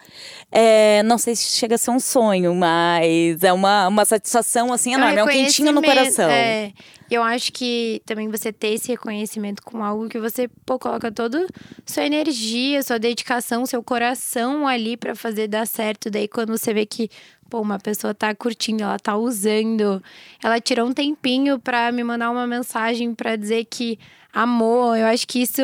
[0.53, 4.93] É, não sei se chega a ser um sonho, mas é uma, uma satisfação assim
[4.93, 6.29] é enorme, é um quentinho no coração.
[6.29, 6.73] É,
[7.11, 11.47] eu acho que também você ter esse reconhecimento com algo que você pô, coloca toda
[11.87, 16.11] sua energia, sua dedicação, seu coração ali para fazer dar certo.
[16.11, 17.09] Daí quando você vê que
[17.49, 20.03] pô, uma pessoa tá curtindo, ela tá usando,
[20.43, 23.99] ela tirou um tempinho para me mandar uma mensagem para dizer que
[24.33, 25.63] amor, eu acho que isso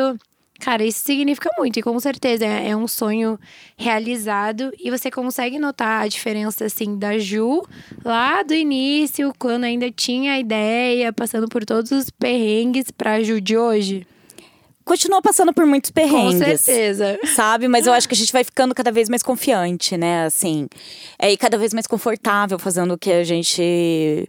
[0.60, 3.38] Cara, isso significa muito e com certeza é, é um sonho
[3.76, 7.62] realizado e você consegue notar a diferença assim da Ju
[8.04, 13.40] lá do início, quando ainda tinha a ideia, passando por todos os perrengues pra Ju
[13.40, 14.06] de hoje.
[14.84, 16.40] Continua passando por muitos perrengues.
[16.40, 17.18] Com certeza.
[17.34, 17.68] Sabe?
[17.68, 20.24] Mas eu acho que a gente vai ficando cada vez mais confiante, né?
[20.24, 20.68] Assim.
[21.18, 24.28] É, e cada vez mais confortável fazendo o que a gente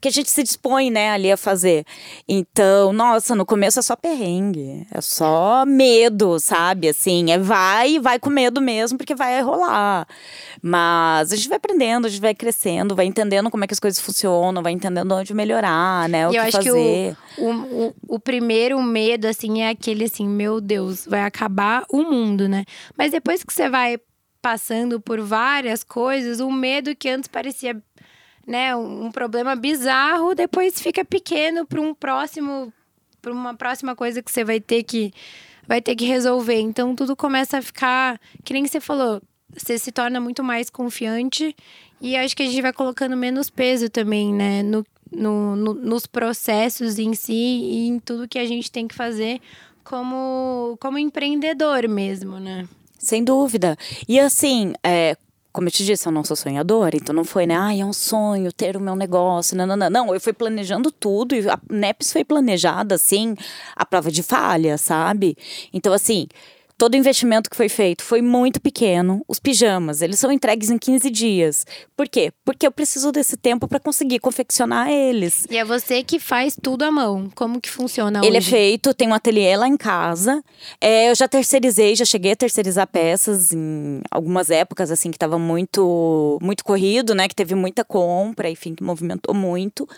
[0.00, 1.84] que a gente se dispõe, né, ali a fazer.
[2.28, 6.88] Então, nossa, no começo é só perrengue, é só medo, sabe?
[6.88, 10.06] Assim, é vai, vai com medo mesmo, porque vai rolar.
[10.60, 13.80] Mas a gente vai aprendendo, a gente vai crescendo, vai entendendo como é que as
[13.80, 17.16] coisas funcionam, vai entendendo onde melhorar, né, o e que eu acho fazer.
[17.34, 22.02] Que o, o, o primeiro medo, assim, é aquele assim, meu Deus, vai acabar o
[22.02, 22.64] mundo, né?
[22.96, 23.98] Mas depois que você vai
[24.42, 27.76] passando por várias coisas, o medo que antes parecia
[28.46, 32.72] né, um problema bizarro, depois fica pequeno para um próximo
[33.20, 35.12] para uma próxima coisa que você vai ter que
[35.66, 36.60] vai ter que resolver.
[36.60, 39.20] Então tudo começa a ficar, que nem você falou,
[39.52, 41.54] você se torna muito mais confiante
[42.00, 46.06] e acho que a gente vai colocando menos peso também, né, no, no, no, nos
[46.06, 49.40] processos em si e em tudo que a gente tem que fazer
[49.82, 52.68] como, como empreendedor mesmo, né?
[52.98, 53.76] Sem dúvida.
[54.08, 55.16] E assim, é,
[55.56, 57.56] como eu te disse, eu não sou sonhadora, então não foi, né?
[57.56, 59.56] Ai, é um sonho ter o meu negócio.
[59.56, 59.88] Não, não, não.
[59.88, 63.34] Não, eu fui planejando tudo e a NEPS foi planejada, assim,
[63.74, 65.34] a prova de falha, sabe?
[65.72, 66.28] Então, assim,
[66.78, 69.24] Todo o investimento que foi feito foi muito pequeno.
[69.26, 71.66] Os pijamas, eles são entregues em 15 dias.
[71.96, 72.30] Por quê?
[72.44, 75.46] Porque eu preciso desse tempo para conseguir confeccionar eles.
[75.50, 77.30] E é você que faz tudo à mão.
[77.34, 78.48] Como que funciona Ele hoje?
[78.48, 80.44] é feito, tem um ateliê lá em casa.
[80.78, 85.38] É, eu já terceirizei, já cheguei a terceirizar peças em algumas épocas, assim, que estava
[85.38, 87.26] muito, muito corrido, né?
[87.26, 89.88] Que teve muita compra, enfim, que movimentou muito.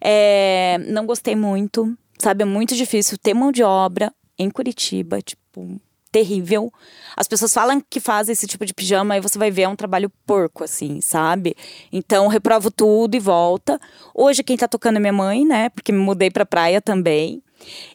[0.00, 2.42] É, não gostei muito, sabe?
[2.42, 5.78] É muito difícil ter mão de obra em Curitiba, tipo
[6.16, 6.72] terrível.
[7.14, 9.76] As pessoas falam que fazem esse tipo de pijama e você vai ver é um
[9.76, 11.54] trabalho porco, assim, sabe?
[11.92, 13.78] Então, reprovo tudo e volta.
[14.14, 15.68] Hoje, quem tá tocando é minha mãe, né?
[15.68, 17.42] Porque me mudei pra praia também.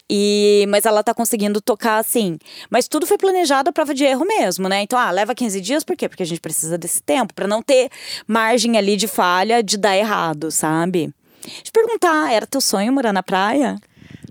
[0.08, 2.38] E, mas ela tá conseguindo tocar assim.
[2.70, 4.84] Mas tudo foi planejado à prova de erro mesmo, né?
[4.84, 6.08] Então, ah, leva 15 dias, por quê?
[6.08, 7.90] Porque a gente precisa desse tempo, para não ter
[8.28, 11.12] margem ali de falha de dar errado, sabe?
[11.44, 13.80] Eu perguntar, era teu sonho morar na praia?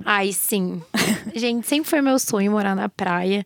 [0.04, 0.80] Ai, sim.
[1.34, 3.44] gente, sempre foi meu sonho morar na praia.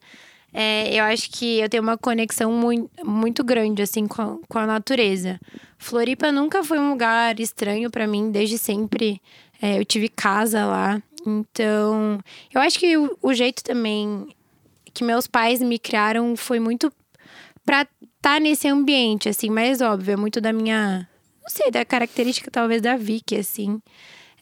[0.56, 4.58] É, eu acho que eu tenho uma conexão muito, muito grande, assim, com a, com
[4.60, 5.40] a natureza.
[5.76, 9.20] Floripa nunca foi um lugar estranho para mim, desde sempre.
[9.60, 11.02] É, eu tive casa lá.
[11.26, 12.20] Então,
[12.54, 14.28] eu acho que o, o, jeito também
[14.92, 16.92] que meus pais me criaram foi muito
[17.66, 20.12] pra estar tá nesse ambiente, assim, mais óbvio.
[20.12, 21.08] É muito da minha.
[21.42, 23.80] Não sei, da característica talvez da Vicky, assim.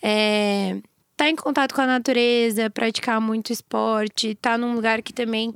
[0.02, 0.76] É,
[1.16, 5.54] tá em contato com a natureza, praticar muito esporte, tá num lugar que também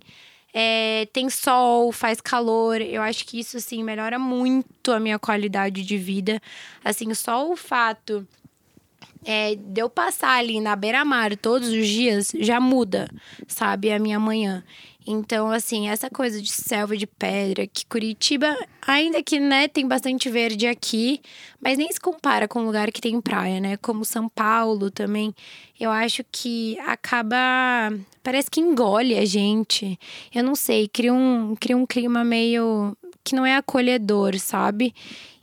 [0.58, 2.80] é, tem sol, faz calor.
[2.80, 6.40] Eu acho que isso, assim, melhora muito a minha qualidade de vida.
[6.82, 8.26] Assim, só o fato
[9.22, 13.06] é, de eu passar ali na beira-mar todos os dias já muda,
[13.46, 14.64] sabe, a minha manhã.
[15.06, 20.28] Então, assim, essa coisa de selva de pedra, que Curitiba, ainda que, né, tem bastante
[20.28, 21.20] verde aqui,
[21.60, 23.76] mas nem se compara com um lugar que tem praia, né?
[23.76, 25.32] Como São Paulo também.
[25.78, 27.36] Eu acho que acaba.
[28.22, 29.96] Parece que engole a gente.
[30.34, 32.96] Eu não sei, cria um, cria um clima meio.
[33.22, 34.92] que não é acolhedor, sabe?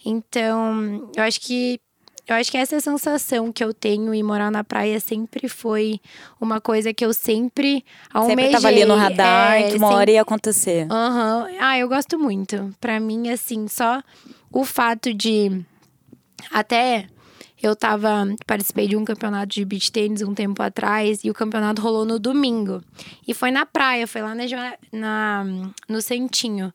[0.05, 1.79] Então, eu acho que
[2.25, 5.99] eu acho que essa sensação que eu tenho em morar na praia sempre foi
[6.39, 7.83] uma coisa que eu sempre
[8.13, 8.45] almejei.
[8.45, 9.95] Sempre tava ali no radar, é, que uma sempre...
[9.95, 10.87] hora ia acontecer.
[10.89, 11.47] Aham.
[11.49, 11.57] Uhum.
[11.59, 12.73] Ah, eu gosto muito.
[12.79, 14.01] Pra mim, assim, só
[14.51, 15.65] o fato de...
[16.49, 17.07] Até
[17.61, 18.25] eu tava...
[18.47, 21.25] Participei de um campeonato de beach tênis um tempo atrás.
[21.25, 22.81] E o campeonato rolou no domingo.
[23.27, 24.45] E foi na praia, foi lá na,
[24.93, 25.45] na
[25.89, 26.73] no Centinho.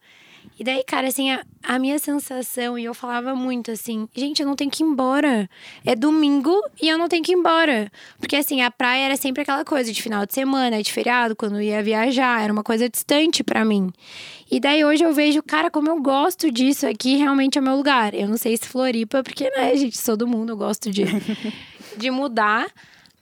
[0.59, 4.47] E daí, cara, assim, a, a, minha sensação, e eu falava muito assim, gente, eu
[4.47, 5.49] não tenho que ir embora.
[5.87, 7.91] É domingo e eu não tenho que ir embora.
[8.19, 11.57] Porque, assim, a praia era sempre aquela coisa de final de semana, de feriado, quando
[11.57, 13.93] eu ia viajar, era uma coisa distante para mim.
[14.51, 17.77] E daí hoje eu vejo, cara, como eu gosto disso aqui, realmente é o meu
[17.77, 18.13] lugar.
[18.13, 21.05] Eu não sei se Floripa, porque, né, gente, sou do mundo, eu gosto de,
[21.97, 22.67] de mudar.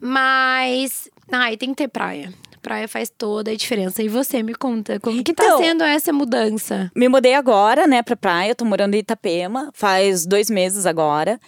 [0.00, 1.10] Mas.
[1.30, 2.32] Ai, tem que ter praia
[2.66, 4.02] praia faz toda a diferença.
[4.02, 6.90] E você me conta, como que tá então, tá sendo essa mudança?
[6.96, 8.56] Me mudei agora, né, pra praia.
[8.56, 11.38] tô morando em Itapema, faz dois meses agora.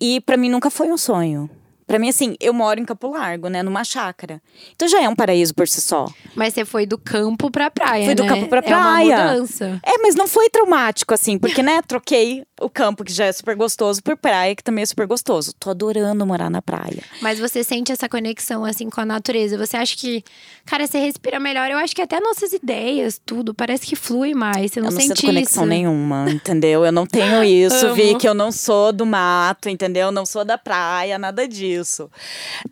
[0.00, 1.48] E para mim nunca foi um sonho.
[1.86, 3.62] Pra mim, assim, eu moro em Campo Largo, né?
[3.62, 4.40] Numa chácara.
[4.74, 6.06] Então já é um paraíso por si só.
[6.34, 8.22] Mas você foi do campo pra praia, Fui né?
[8.22, 9.12] do campo pra praia.
[9.14, 9.80] É uma mudança.
[9.84, 11.38] É, mas não foi traumático, assim.
[11.38, 14.86] Porque, né, troquei o campo, que já é super gostoso, por praia, que também é
[14.86, 15.52] super gostoso.
[15.58, 17.02] Tô adorando morar na praia.
[17.20, 19.58] Mas você sente essa conexão, assim, com a natureza?
[19.58, 20.24] Você acha que,
[20.64, 21.70] cara, você respira melhor?
[21.70, 24.72] Eu acho que até nossas ideias, tudo, parece que flui mais.
[24.72, 26.84] Você não, eu não sente sinto conexão nenhuma, entendeu?
[26.84, 30.06] Eu não tenho isso, vi que eu não sou do mato, entendeu?
[30.06, 31.73] Eu não sou da praia, nada disso.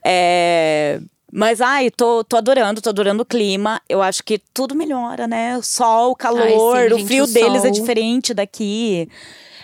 [0.04, 1.00] É.
[1.34, 3.80] Mas, ai, tô, tô adorando, tô adorando o clima.
[3.88, 5.56] Eu acho que tudo melhora, né?
[5.56, 9.08] O sol, o calor, ai, sim, o gente, frio o deles é diferente daqui.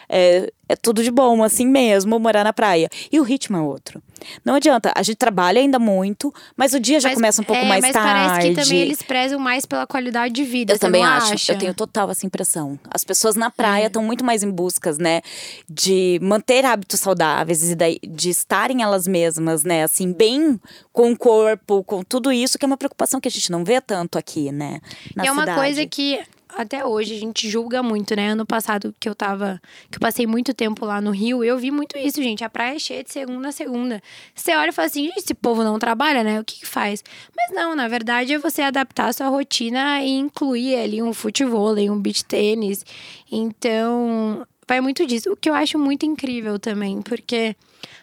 [0.09, 2.89] É, é tudo de bom, assim mesmo, morar na praia.
[3.11, 4.03] E o ritmo é outro.
[4.45, 7.63] Não adianta, a gente trabalha ainda muito, mas o dia já mas, começa um pouco
[7.63, 8.09] é, mais mas tarde.
[8.09, 10.75] Mas parece que também eles prezam mais pela qualidade de vida.
[10.75, 11.35] Eu também acho.
[11.35, 11.53] Acha?
[11.53, 12.79] Eu tenho total essa impressão.
[12.91, 14.07] As pessoas na praia estão é.
[14.07, 15.23] muito mais em buscas, né,
[15.69, 20.61] de manter hábitos saudáveis e de estarem elas mesmas, né, assim, bem
[20.93, 23.81] com o corpo, com tudo isso, que é uma preocupação que a gente não vê
[23.81, 24.81] tanto aqui, né,
[25.15, 28.31] na e é uma coisa que até hoje a gente julga muito, né?
[28.31, 31.71] Ano passado que eu tava, que eu passei muito tempo lá no Rio, eu vi
[31.71, 32.45] muito isso, gente.
[32.45, 34.03] A praia é cheia de segunda a segunda.
[34.35, 36.41] Você olha e fala assim, esse povo não trabalha, né?
[36.41, 37.03] O que, que faz?
[37.37, 41.75] Mas não, na verdade é você adaptar a sua rotina e incluir ali um futebol,
[41.77, 42.85] um beach tênis.
[43.31, 45.33] Então, vai muito disso.
[45.33, 47.57] O que eu acho muito incrível também, porque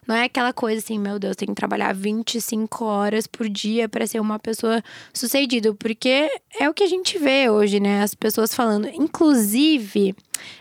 [0.08, 4.08] não é aquela coisa assim, meu Deus, tem que trabalhar 25 horas por dia para
[4.08, 8.02] ser uma pessoa sucedida, porque é o que a gente vê hoje, né?
[8.02, 8.88] As pessoas falando.
[8.88, 10.16] Inclusive,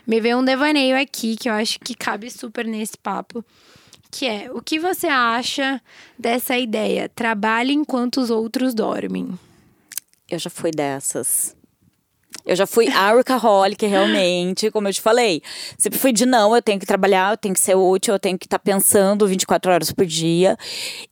[0.05, 3.43] me veio um devaneio aqui que eu acho que cabe super nesse papo.
[4.11, 5.81] Que é, o que você acha
[6.17, 7.09] dessa ideia?
[7.09, 9.37] Trabalhe enquanto os outros dormem.
[10.29, 11.55] Eu já fui dessas.
[12.45, 15.41] Eu já fui workaholic, realmente, como eu te falei.
[15.77, 18.37] Sempre fui de não, eu tenho que trabalhar, eu tenho que ser útil, eu tenho
[18.37, 20.55] que estar tá pensando 24 horas por dia.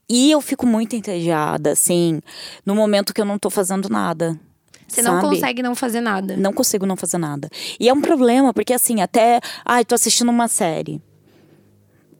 [0.08, 2.20] E eu fico muito entediada, assim,
[2.64, 4.38] no momento que eu não tô fazendo nada.
[4.86, 6.36] Você não consegue não fazer nada.
[6.36, 7.48] Não consigo não fazer nada.
[7.80, 9.40] E é um problema, porque assim, até.
[9.64, 11.02] Ai, tô assistindo uma série.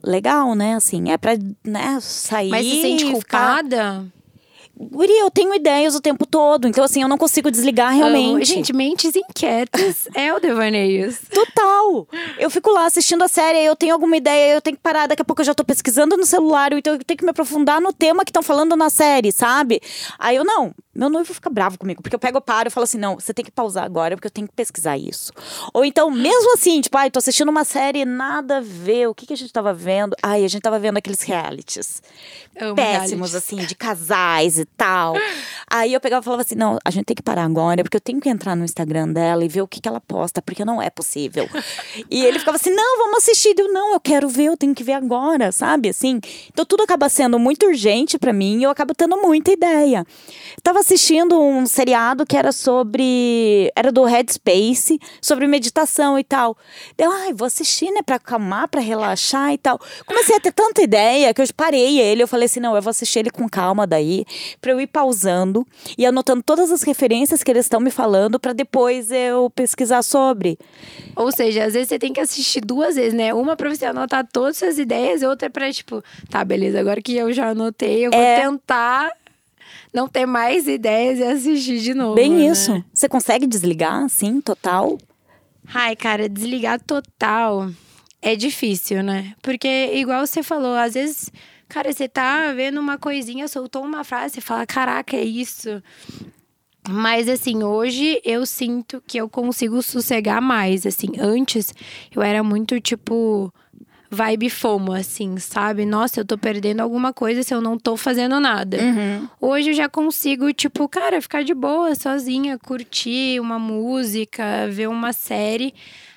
[0.03, 0.75] Legal, né?
[0.75, 2.49] Assim, é pra né, sair.
[2.49, 4.03] Mas se sente culpada?
[4.03, 4.14] Ficar...
[4.77, 8.45] Guri, eu tenho ideias o tempo todo, então assim, eu não consigo desligar realmente.
[8.45, 11.19] Gente, mentes inquietas é o Devaneios.
[11.33, 12.07] Total!
[12.37, 15.21] Eu fico lá assistindo a série, eu tenho alguma ideia, eu tenho que parar, daqui
[15.21, 17.93] a pouco eu já tô pesquisando no celular, então eu tenho que me aprofundar no
[17.93, 19.81] tema que estão falando na série, sabe?
[20.19, 22.97] Aí eu, não, meu noivo fica bravo comigo, porque eu pego, paro e falo assim:
[22.97, 25.33] não, você tem que pausar agora, porque eu tenho que pesquisar isso.
[25.73, 29.25] Ou então, mesmo assim, tipo, ai, tô assistindo uma série, nada a ver, o que,
[29.25, 30.15] que a gente tava vendo?
[30.23, 32.01] Ai, a gente tava vendo aqueles realities.
[32.57, 33.35] Amo péssimos, realities.
[33.35, 35.15] assim, de casais e tal.
[35.69, 38.01] Aí eu pegava e falava assim: não, a gente tem que parar agora, porque eu
[38.01, 40.81] tenho que entrar no Instagram dela e ver o que, que ela posta, porque não
[40.81, 41.49] é possível.
[42.09, 43.53] e ele ficava assim: não, vamos assistir.
[43.57, 45.89] Eu, não, eu quero ver, eu tenho que ver agora, sabe?
[45.89, 46.21] Assim.
[46.53, 50.05] Então tudo acaba sendo muito urgente para mim e eu acabo tendo muita ideia.
[50.63, 53.71] Tava assistindo um seriado que era sobre.
[53.75, 56.55] Era do Headspace, sobre meditação e tal.
[56.95, 59.79] Deu, ai, vou assistir, né, pra acalmar, pra relaxar e tal.
[60.05, 62.21] Comecei a ter tanta ideia que eu parei ele.
[62.21, 64.25] Eu falei assim: não, eu vou assistir ele com calma daí,
[64.61, 65.65] pra eu ir pausando
[65.97, 70.59] e anotando todas as referências que eles estão me falando, pra depois eu pesquisar sobre.
[71.15, 73.33] Ou seja, às vezes você tem que assistir duas vezes, né?
[73.33, 77.01] Uma pra você anotar todas as suas ideias e outra pra, tipo, tá, beleza, agora
[77.01, 78.41] que eu já anotei, eu vou é...
[78.41, 79.11] tentar
[79.95, 82.15] não ter mais ideias e assistir de novo.
[82.15, 82.47] Bem né?
[82.47, 82.83] isso.
[82.93, 84.97] Você consegue desligar, assim, total?
[85.73, 87.69] Ai, cara, desligar total
[88.21, 89.33] é difícil, né?
[89.41, 91.31] Porque, igual você falou, às vezes,
[91.69, 95.81] cara, você tá vendo uma coisinha, soltou uma frase, você fala, caraca, é isso.
[96.87, 100.85] Mas assim, hoje eu sinto que eu consigo sossegar mais.
[100.85, 101.73] Assim, antes
[102.15, 103.51] eu era muito tipo
[104.15, 105.85] vibe FOMO, assim, sabe?
[105.85, 108.77] Nossa, eu tô perdendo alguma coisa se eu não tô fazendo nada.
[108.77, 109.27] Uhum.
[109.39, 115.13] Hoje eu já consigo, tipo, cara, ficar de boa, sozinha, curtir uma música, ver uma
[115.13, 115.73] série,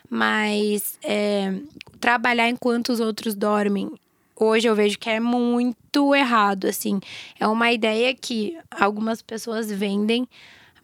[0.08, 1.52] mas é,
[2.00, 3.90] trabalhar enquanto os outros dormem.
[4.36, 7.00] Hoje eu vejo que é muito errado, assim.
[7.40, 10.28] É uma ideia que algumas pessoas vendem,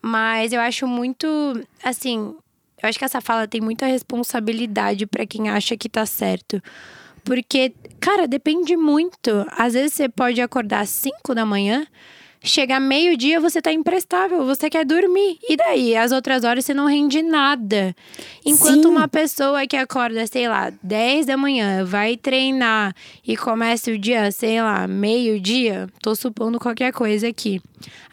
[0.03, 1.27] mas eu acho muito,
[1.83, 2.35] assim,
[2.83, 6.63] eu acho que essa fala tem muita responsabilidade para quem acha que tá certo.
[7.25, 9.31] Porque, cara, depende muito.
[9.51, 11.87] Às vezes você pode acordar às 5 da manhã,
[12.43, 15.39] chegar meio-dia você tá imprestável, você quer dormir.
[15.49, 15.97] E daí?
[15.97, 17.97] As outras horas você não rende nada.
[18.45, 18.89] Enquanto Sim.
[18.89, 22.95] uma pessoa que acorda, sei lá, 10 da manhã, vai treinar
[23.27, 27.61] e começa o dia, sei lá, meio-dia, tô supondo qualquer coisa aqui.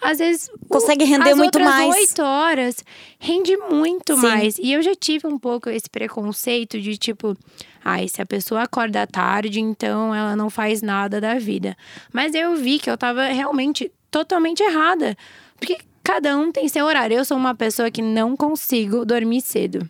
[0.02, 0.50] Às vezes.
[0.70, 1.94] Consegue render muito mais.
[1.96, 2.84] 8 horas
[3.20, 4.22] rende muito Sim.
[4.22, 4.58] mais.
[4.58, 7.38] E eu já tive um pouco esse preconceito de tipo
[7.84, 11.76] Ai, se a pessoa acorda tarde, então ela não faz nada da vida.
[12.14, 15.18] Mas eu vi que eu tava realmente totalmente errada.
[15.58, 17.18] Porque cada um tem seu horário.
[17.18, 19.90] Eu sou uma pessoa que não consigo dormir cedo.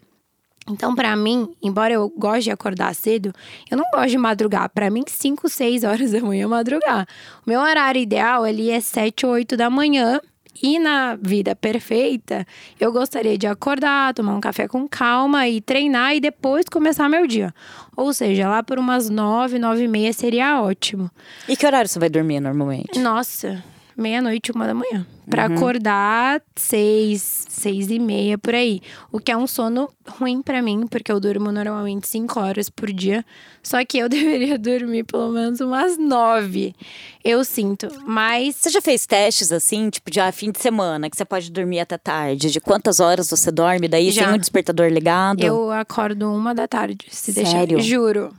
[0.69, 3.34] Então, para mim, embora eu goste de acordar cedo,
[3.69, 4.69] eu não gosto de madrugar.
[4.69, 7.08] Para mim, 5, 6 horas da manhã é madrugar.
[7.45, 10.21] O meu horário ideal ali é 7 ou 8 da manhã
[10.62, 12.45] e na vida perfeita,
[12.80, 17.26] eu gostaria de acordar, tomar um café com calma e treinar e depois começar meu
[17.26, 17.54] dia.
[17.95, 21.10] Ou seja, lá por umas nove, nove e meia seria ótimo.
[21.47, 23.00] E que horário você vai dormir normalmente?
[23.00, 23.63] Nossa,
[23.97, 25.06] meia-noite, uma da manhã.
[25.30, 25.56] Pra uhum.
[25.56, 28.82] acordar seis, seis e meia por aí.
[29.12, 32.92] O que é um sono ruim para mim, porque eu durmo normalmente cinco horas por
[32.92, 33.24] dia.
[33.64, 36.76] Só que eu deveria dormir pelo menos umas nove.
[37.24, 37.88] Eu sinto.
[38.06, 38.56] Mas.
[38.56, 41.80] Você já fez testes assim, tipo, de ah, fim de semana, que você pode dormir
[41.80, 42.50] até tarde?
[42.50, 43.88] De quantas horas você dorme?
[43.88, 44.26] Daí já.
[44.26, 45.42] tem um despertador ligado?
[45.44, 47.78] Eu acordo uma da tarde, se Sério?
[47.78, 47.84] deixar.
[47.84, 48.34] Juro.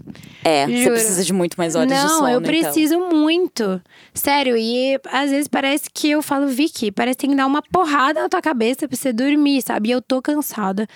[0.45, 0.83] É, Juro.
[0.83, 2.22] você precisa de muito mais horas Não, de sono.
[2.22, 2.51] Não, eu então.
[2.51, 3.16] preciso então.
[3.16, 3.83] muito.
[4.12, 7.62] Sério, e às vezes parece que eu falo, Vi, Parece que tem que dar uma
[7.62, 9.89] porrada na tua cabeça pra você dormir, sabe?
[9.89, 10.87] E eu tô cansada.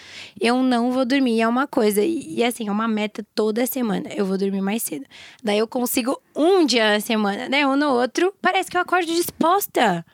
[0.41, 1.41] Eu não vou dormir.
[1.41, 2.03] É uma coisa.
[2.03, 4.09] E, e, assim, é uma meta toda semana.
[4.15, 5.05] Eu vou dormir mais cedo.
[5.43, 7.67] Daí eu consigo um dia na semana, né?
[7.67, 8.33] Um no outro.
[8.41, 10.05] Parece que eu acordo disposta.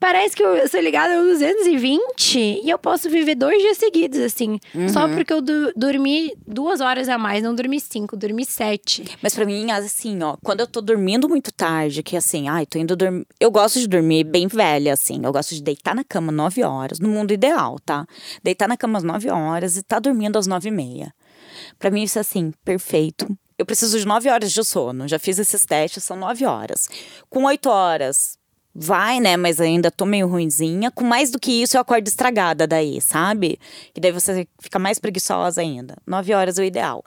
[0.00, 4.58] Parece que eu sou ligada a 220 e eu posso viver dois dias seguidos, assim.
[4.74, 4.88] Uhum.
[4.88, 9.04] Só porque eu do, dormi duas horas a mais, não dormi cinco, dormi sete.
[9.22, 12.78] Mas para mim, assim, ó, quando eu tô dormindo muito tarde, que assim, ai, tô
[12.78, 13.26] indo dormir.
[13.38, 15.20] Eu gosto de dormir bem velha, assim.
[15.22, 18.06] Eu gosto de deitar na cama nove horas, no mundo ideal, tá?
[18.42, 21.12] Deitar na cama às nove horas e tá dormindo às nove e meia.
[21.78, 23.28] Pra mim, isso é assim, perfeito.
[23.58, 25.06] Eu preciso de nove horas de sono.
[25.06, 26.88] Já fiz esses testes, são nove horas.
[27.28, 28.38] Com oito horas,
[28.74, 29.36] vai, né?
[29.36, 30.90] Mas ainda tô meio ruinzinha.
[30.90, 33.58] Com mais do que isso, eu acordo estragada daí, sabe?
[33.94, 35.96] E daí você fica mais preguiçosa ainda.
[36.06, 37.04] Nove horas é o ideal.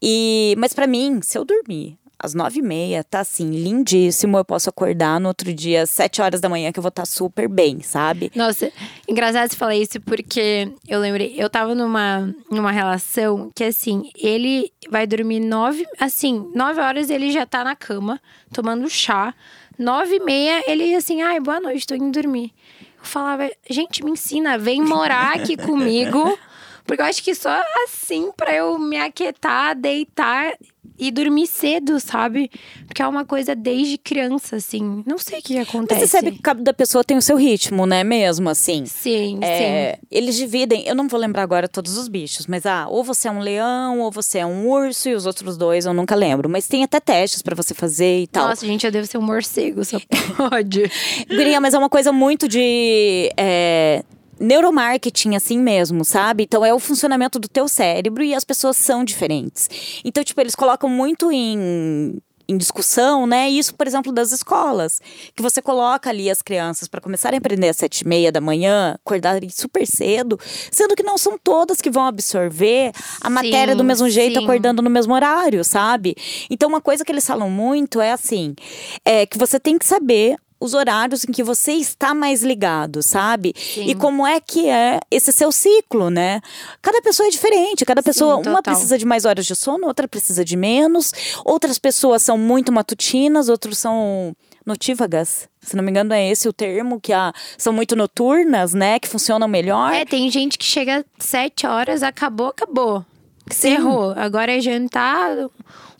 [0.00, 4.38] E, mas para mim, se eu dormir às nove e meia, tá assim, lindíssimo.
[4.38, 7.02] Eu posso acordar no outro dia, às sete horas da manhã, que eu vou estar
[7.02, 8.30] tá super bem, sabe?
[8.34, 8.70] Nossa,
[9.08, 14.72] engraçado você falar isso, porque eu lembrei, eu tava numa, numa relação que assim, ele
[14.88, 18.20] vai dormir nove, assim, nove horas ele já tá na cama,
[18.52, 19.34] tomando chá.
[19.78, 22.52] Nove e meia, ele assim, ai, boa noite, tô indo dormir.
[22.98, 26.38] Eu falava, gente, me ensina, vem morar aqui comigo.
[26.84, 30.52] Porque eu acho que só assim, pra eu me aquietar, deitar
[30.98, 32.50] e dormir cedo, sabe?
[32.86, 35.02] Porque é uma coisa desde criança, assim.
[35.06, 36.00] Não sei o que acontece.
[36.00, 38.04] Mas você sabe que cada pessoa tem o seu ritmo, né?
[38.04, 38.84] Mesmo, assim.
[38.86, 40.06] Sim, é, sim.
[40.10, 43.30] Eles dividem, eu não vou lembrar agora todos os bichos, mas ah, ou você é
[43.30, 46.48] um leão, ou você é um urso, e os outros dois eu nunca lembro.
[46.48, 48.48] Mas tem até testes para você fazer e tal.
[48.48, 49.98] Nossa, gente, eu devo ser um morcego, só
[50.36, 50.90] pode.
[51.28, 53.32] Guria, mas é uma coisa muito de.
[53.36, 54.04] É,
[54.42, 56.44] neuromarketing assim mesmo, sabe?
[56.44, 59.68] Então é o funcionamento do teu cérebro e as pessoas são diferentes.
[60.04, 62.18] Então, tipo, eles colocam muito em
[62.48, 63.48] em discussão, né?
[63.48, 65.00] Isso, por exemplo, das escolas,
[65.34, 68.40] que você coloca ali as crianças para começarem a aprender às sete e meia da
[68.40, 70.38] manhã, acordarem super cedo,
[70.70, 74.44] sendo que não são todas que vão absorver a sim, matéria do mesmo jeito, sim.
[74.44, 76.14] acordando no mesmo horário, sabe?
[76.50, 78.54] Então, uma coisa que eles falam muito é assim,
[79.04, 83.52] é que você tem que saber os horários em que você está mais ligado, sabe?
[83.56, 83.86] Sim.
[83.88, 86.40] E como é que é esse seu ciclo, né?
[86.80, 90.06] Cada pessoa é diferente, cada pessoa, Sim, uma precisa de mais horas de sono, outra
[90.06, 91.12] precisa de menos,
[91.44, 95.48] outras pessoas são muito matutinas, outros são notívagas.
[95.60, 99.00] Se não me engano, é esse o termo, que a, são muito noturnas, né?
[99.00, 99.92] Que funcionam melhor.
[99.92, 103.04] É, tem gente que chega sete horas, acabou, acabou.
[103.50, 104.12] Cerrou.
[104.16, 105.36] Agora é jantar,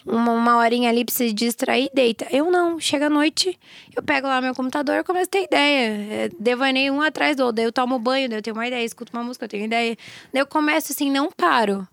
[0.07, 2.27] uma, uma horinha ali pra se distrair, deita.
[2.31, 3.59] Eu não, chega à noite,
[3.95, 5.91] eu pego lá meu computador e começo a ter ideia.
[6.11, 8.85] É, devaneio um atrás do outro, daí eu tomo banho, daí eu tenho uma ideia,
[8.85, 9.97] escuto uma música, eu tenho ideia.
[10.33, 11.87] Daí eu começo assim, não paro.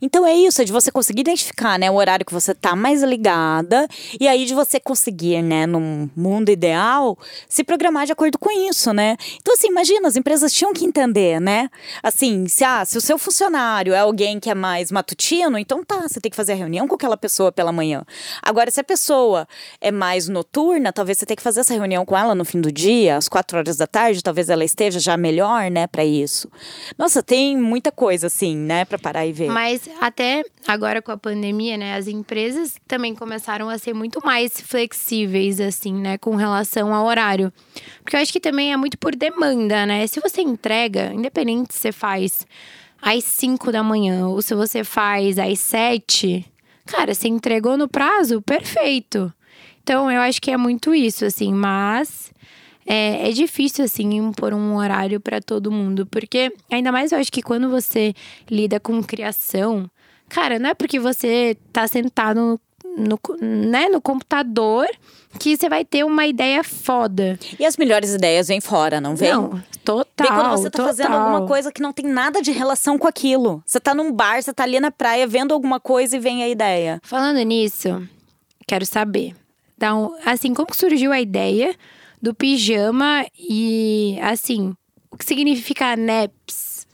[0.00, 3.02] Então é isso, é de você conseguir identificar, né, o horário que você tá mais
[3.02, 3.88] ligada
[4.20, 7.18] e aí de você conseguir, né, num mundo ideal,
[7.48, 9.16] se programar de acordo com isso, né?
[9.40, 11.68] Então assim, imagina, as empresas tinham que entender, né?
[12.02, 16.02] Assim, se, ah, se o seu funcionário é alguém que é mais matutino, então tá,
[16.02, 18.04] você tem que fazer a reunião com aquela pessoa pela manhã.
[18.42, 19.46] Agora, se a pessoa
[19.80, 22.70] é mais noturna, talvez você tenha que fazer essa reunião com ela no fim do
[22.70, 26.48] dia, às quatro horas da tarde, talvez ela esteja já melhor, né, para isso.
[26.98, 29.48] Nossa, tem muita coisa assim, né, para parar e ver.
[29.48, 34.24] Mas mas até agora com a pandemia, né, as empresas também começaram a ser muito
[34.24, 37.52] mais flexíveis, assim, né, com relação ao horário.
[38.02, 40.06] Porque eu acho que também é muito por demanda, né?
[40.06, 42.46] Se você entrega, independente se você faz
[43.02, 46.44] às 5 da manhã ou se você faz às 7,
[46.86, 49.32] cara, você entregou no prazo, perfeito.
[49.82, 52.32] Então eu acho que é muito isso, assim, mas
[52.86, 56.06] é, é difícil, assim, impor um horário para todo mundo.
[56.06, 58.14] Porque, ainda mais eu acho que quando você
[58.50, 59.90] lida com criação,
[60.28, 62.60] cara, não é porque você tá sentado
[62.96, 64.86] no, né, no computador
[65.38, 67.38] que você vai ter uma ideia foda.
[67.58, 69.32] E as melhores ideias vêm fora, não vem?
[69.32, 70.26] Não, total.
[70.26, 70.86] Vem quando você tá total.
[70.86, 73.62] fazendo alguma coisa que não tem nada de relação com aquilo.
[73.66, 76.48] Você tá num bar, você tá ali na praia vendo alguma coisa e vem a
[76.48, 77.00] ideia.
[77.02, 78.06] Falando nisso,
[78.66, 79.34] quero saber.
[79.76, 81.74] Então, assim, como surgiu a ideia
[82.24, 84.74] do pijama e, assim,
[85.10, 86.86] o que significa NEPS?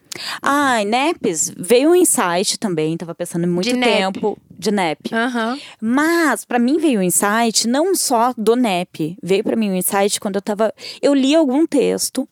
[0.42, 4.40] Ah, NEPs veio um insight também, tava pensando muito de tempo NEP.
[4.58, 5.14] de NEP.
[5.14, 5.60] Uhum.
[5.80, 10.18] Mas para mim veio um insight não só do NEP, veio para mim um insight
[10.18, 12.28] quando eu tava, eu li algum texto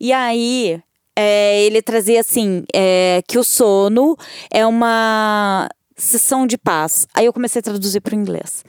[0.00, 0.80] e aí
[1.14, 4.16] é, ele trazia assim é, que o sono
[4.50, 7.06] é uma sessão de paz.
[7.12, 8.64] Aí eu comecei a traduzir para o inglês.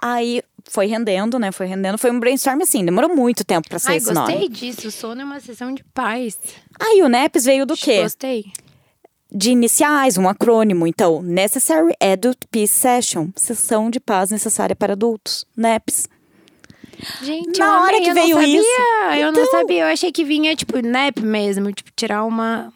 [0.00, 1.52] Aí foi rendendo, né?
[1.52, 1.98] Foi rendendo.
[1.98, 4.48] Foi um brainstorm assim, demorou muito tempo pra ser Ai, esse gostei nome.
[4.48, 4.88] disso.
[4.88, 6.38] O sono é uma sessão de paz.
[6.80, 8.02] Aí o NEPS veio do quê?
[8.02, 8.44] Gostei.
[9.30, 10.86] De iniciais, um acrônimo.
[10.86, 13.28] Então, Necessary Adult Peace Session.
[13.34, 15.44] Sessão de paz necessária para adultos.
[15.56, 16.08] NEPS.
[17.22, 18.60] Gente, Na eu hora amei, que eu veio não sabia.
[18.60, 19.20] isso.
[19.20, 19.82] Eu não Então- sabia.
[19.82, 21.72] Eu achei que vinha, tipo, nap mesmo.
[21.72, 22.72] Tipo, tirar uma,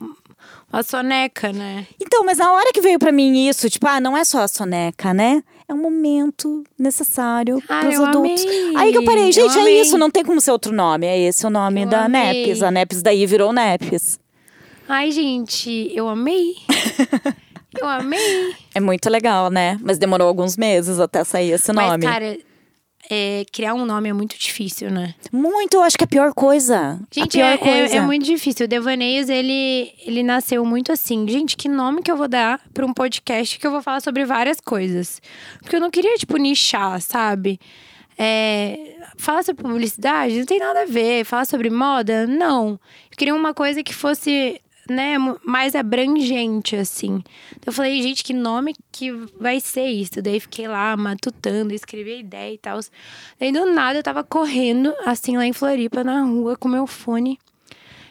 [0.72, 1.86] uma soneca, né?
[2.00, 4.48] Então, mas na hora que veio pra mim isso, tipo, ah, não é só a
[4.48, 5.42] soneca, né?
[5.68, 8.42] É um momento necessário Ah, pros eu adultos.
[8.42, 8.76] amei.
[8.76, 9.80] Aí que eu parei, Eu gente, é amei.
[9.80, 11.06] isso, não tem como ser outro nome.
[11.06, 12.46] É esse o nome Eu da amei.
[12.46, 12.62] NEPS.
[12.62, 14.18] A NEPS daí virou NEPS.
[14.88, 16.54] Ai, gente, eu amei.
[17.78, 18.54] eu amei.
[18.74, 19.78] É muito legal, né?
[19.82, 22.04] Mas demorou alguns meses até sair esse Mas, nome.
[22.06, 22.38] cara,
[23.10, 25.14] é, criar um nome é muito difícil, né?
[25.32, 27.00] Muito, eu acho que é a pior coisa.
[27.10, 27.96] Gente, pior é, é- coisa.
[27.96, 28.66] é muito difícil.
[28.66, 31.26] O Devaneios, ele, ele nasceu muito assim.
[31.28, 34.24] Gente, que nome que eu vou dar pra um podcast que eu vou falar sobre
[34.24, 35.20] várias coisas?
[35.60, 37.58] Porque eu não queria, tipo, nichar, sabe?
[38.20, 41.24] É, falar sobre publicidade não tem nada a ver.
[41.24, 42.70] Falar sobre moda, não.
[43.10, 47.22] Eu queria uma coisa que fosse, né, mais abrangente, assim.
[47.50, 50.22] Então eu falei, gente, que nome que vai ser isso?
[50.22, 52.80] Daí fiquei lá matutando, escrevi a ideia e tal.
[53.38, 57.38] Daí do nada eu tava correndo, assim, lá em Floripa, na rua, com meu fone.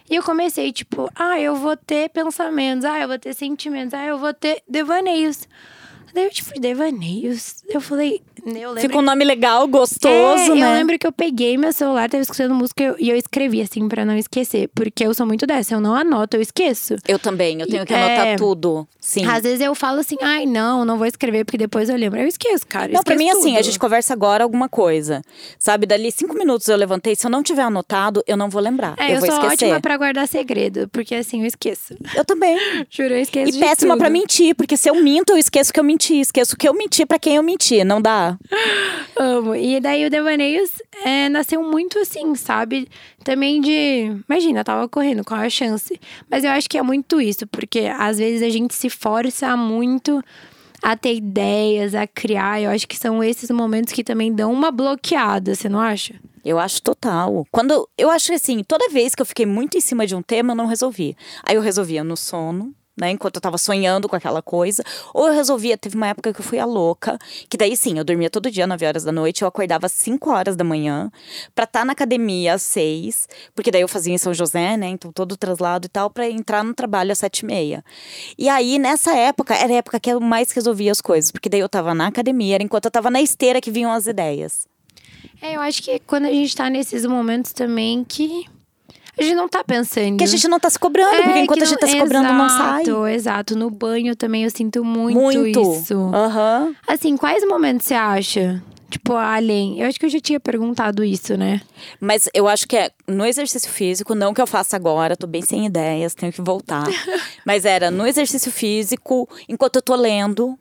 [0.09, 4.05] E eu comecei, tipo, ah, eu vou ter pensamentos, ah, eu vou ter sentimentos, ah,
[4.05, 5.47] eu vou ter devaneios.
[6.13, 7.63] Daí eu, tipo, devaneios.
[7.67, 8.21] Eu falei,
[8.79, 10.67] Fica um nome legal, gostoso, é, né?
[10.67, 13.87] Eu lembro que eu peguei meu celular, tava escutando música eu- e eu escrevi, assim,
[13.87, 14.69] pra não esquecer.
[14.73, 16.95] Porque eu sou muito dessa, eu não anoto, eu esqueço.
[17.07, 17.97] Eu também, eu tenho que É.
[18.03, 18.87] anotar tudo.
[18.99, 19.25] Sim.
[19.25, 22.19] Às vezes eu falo assim, ai, não, não vou escrever, porque depois eu lembro.
[22.19, 22.91] Eu esqueço, cara.
[22.91, 23.65] eu Não, pra esqueço mim, assim, a tudo.
[23.65, 25.21] gente conversa agora alguma coisa.
[25.57, 27.15] Sabe, dali cinco minutos eu levantei.
[27.15, 28.95] Se eu não tiver anotado, eu não vou lembrar.
[28.97, 29.65] É, eu, eu, vou sou esquecer.
[29.65, 31.95] ótima pra guardar segredo, porque assim, eu esqueço.
[32.15, 32.57] Eu também.
[32.89, 33.99] Juro, eu esqueço E péssima tudo.
[34.01, 36.19] pra mentir, porque se eu minto, eu esqueço que eu menti.
[36.19, 37.83] Esqueço que eu menti pra quem eu menti.
[37.83, 38.26] Não dá.
[39.17, 39.55] Amo.
[39.55, 40.69] E daí o Devaneios
[41.05, 42.87] é, nasceu muito assim, sabe?
[43.23, 44.11] Também de.
[44.27, 45.99] Imagina, eu tava correndo, qual a chance?
[46.29, 50.23] Mas eu acho que é muito isso, porque às vezes a gente se força muito
[50.81, 52.61] a ter ideias, a criar.
[52.61, 56.15] Eu acho que são esses momentos que também dão uma bloqueada, você não acha?
[56.45, 57.45] Eu acho total.
[57.51, 60.53] Quando eu acho assim, toda vez que eu fiquei muito em cima de um tema,
[60.53, 61.15] eu não resolvi.
[61.43, 64.83] Aí eu resolvia no sono, né, enquanto eu tava sonhando com aquela coisa,
[65.13, 67.17] ou eu resolvia, teve uma época que eu fui a louca,
[67.49, 70.29] que daí sim, eu dormia todo dia 9 horas da noite, eu acordava às 5
[70.31, 71.11] horas da manhã
[71.53, 75.11] pra estar na academia às 6, porque daí eu fazia em São José, né, então
[75.11, 77.85] todo o traslado e tal, pra entrar no trabalho às 7 e meia.
[78.37, 81.59] E aí, nessa época, era a época que eu mais resolvia as coisas, porque daí
[81.59, 84.67] eu tava na academia, era enquanto eu tava na esteira que vinham as ideias.
[85.41, 88.45] É, eu acho que quando a gente tá nesses momentos também que.
[89.17, 90.17] A gente não tá pensando.
[90.17, 91.97] Que a gente não tá se cobrando, porque É, enquanto que a gente tá se
[91.97, 92.81] cobrando, não sai.
[92.83, 93.57] Exato, exato.
[93.57, 95.59] No banho também eu sinto muito, Muito.
[95.59, 95.95] isso.
[96.13, 96.75] Aham.
[96.87, 98.63] Assim, quais momentos você acha?
[98.89, 99.81] Tipo, além.
[99.81, 101.61] Eu acho que eu já tinha perguntado isso, né?
[101.99, 105.41] Mas eu acho que é no exercício físico, não que eu faça agora, tô bem
[105.41, 106.85] sem ideias, tenho que voltar.
[107.45, 110.57] Mas era no exercício físico, enquanto eu tô lendo,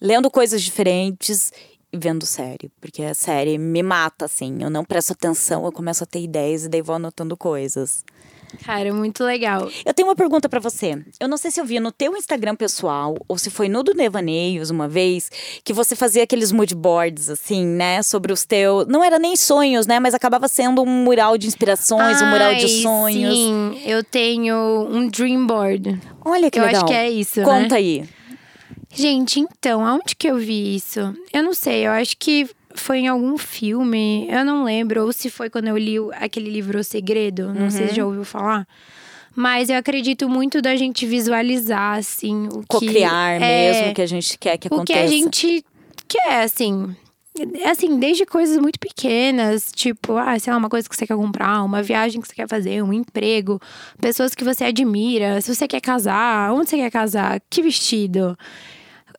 [0.00, 1.52] lendo coisas diferentes
[1.92, 2.70] vendo série.
[2.80, 4.58] Porque a série me mata, assim.
[4.62, 8.04] Eu não presto atenção, eu começo a ter ideias e daí vou anotando coisas.
[8.64, 9.70] Cara, muito legal.
[9.84, 11.00] Eu tenho uma pergunta pra você.
[11.20, 13.94] Eu não sei se eu vi no teu Instagram pessoal ou se foi no do
[13.94, 15.30] Devaneios uma vez
[15.62, 19.86] que você fazia aqueles mood boards assim, né, sobre os teus, não era nem sonhos,
[19.86, 23.34] né, mas acabava sendo um mural de inspirações, um mural de Ai, sonhos.
[23.34, 24.56] Sim, eu tenho
[24.90, 26.00] um dream board.
[26.24, 26.82] Olha que eu legal.
[26.82, 27.76] acho que é isso, Conta né?
[27.76, 28.08] aí.
[28.92, 31.14] Gente, então, aonde que eu vi isso?
[31.32, 35.30] Eu não sei, eu acho que foi em algum filme, eu não lembro, ou se
[35.30, 37.88] foi quando eu li o- aquele livro O Segredo, não sei Uhum.
[37.88, 38.66] se já ouviu falar.
[39.34, 42.66] Mas eu acredito muito da gente visualizar, assim, o que.
[42.66, 45.00] Cocriar é, mesmo que a gente quer que o que aconteça.
[45.02, 45.64] a gente
[46.08, 46.94] quer, assim.
[47.62, 51.14] É Assim, desde coisas muito pequenas, tipo, ah, sei lá, uma coisa que você quer
[51.16, 53.58] comprar, uma viagem que você quer fazer, um emprego,
[54.00, 58.36] pessoas que você admira, se você quer casar, onde você quer casar, que vestido,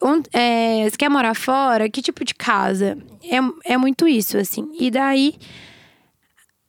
[0.02, 2.98] onde, é, você quer morar fora, que tipo de casa.
[3.24, 4.70] É, é muito isso, assim.
[4.80, 5.36] E daí,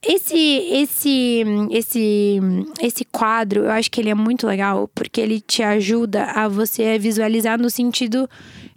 [0.03, 2.41] esse, esse, esse,
[2.81, 6.99] esse quadro, eu acho que ele é muito legal, porque ele te ajuda a você
[6.99, 8.29] visualizar no sentido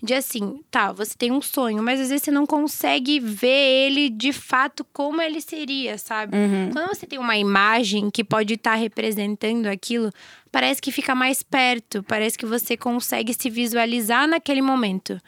[0.03, 4.09] de assim, tá, você tem um sonho, mas às vezes você não consegue ver ele
[4.09, 6.37] de fato como ele seria, sabe?
[6.71, 10.11] Quando você tem uma imagem que pode estar representando aquilo,
[10.51, 15.19] parece que fica mais perto, parece que você consegue se visualizar naquele momento.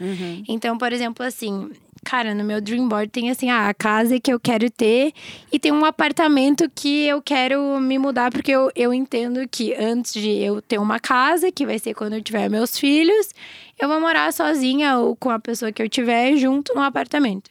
[0.47, 1.71] Então, por exemplo, assim,
[2.07, 5.11] cara, no meu dream board tem assim, ah, a casa que eu quero ter
[5.51, 10.13] e tem um apartamento que eu quero me mudar, porque eu, eu entendo que antes
[10.13, 13.33] de eu ter uma casa, que vai ser quando eu tiver meus filhos,
[13.77, 17.49] eu vou morar sozinha ou com a pessoa que eu tiver junto no apartamento.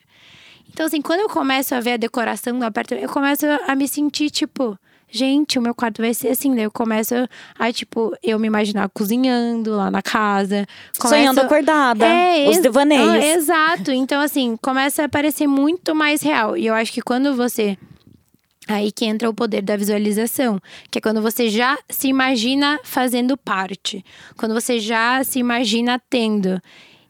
[0.73, 3.87] Então, assim, quando eu começo a ver a decoração do apartamento, eu começo a me
[3.87, 4.75] sentir, tipo,
[5.09, 6.53] gente, o meu quarto vai ser assim.
[6.53, 7.13] Daí eu começo
[7.57, 10.67] a, tipo, eu me imaginar cozinhando lá na casa.
[10.97, 11.15] Começo...
[11.15, 12.05] Sonhando acordada.
[12.05, 13.07] É, os devaneios.
[13.07, 13.91] Ah, exato.
[13.91, 16.57] Então, assim, começa a parecer muito mais real.
[16.57, 17.77] E eu acho que quando você.
[18.67, 20.59] Aí que entra o poder da visualização,
[20.91, 24.03] que é quando você já se imagina fazendo parte,
[24.35, 26.61] quando você já se imagina tendo.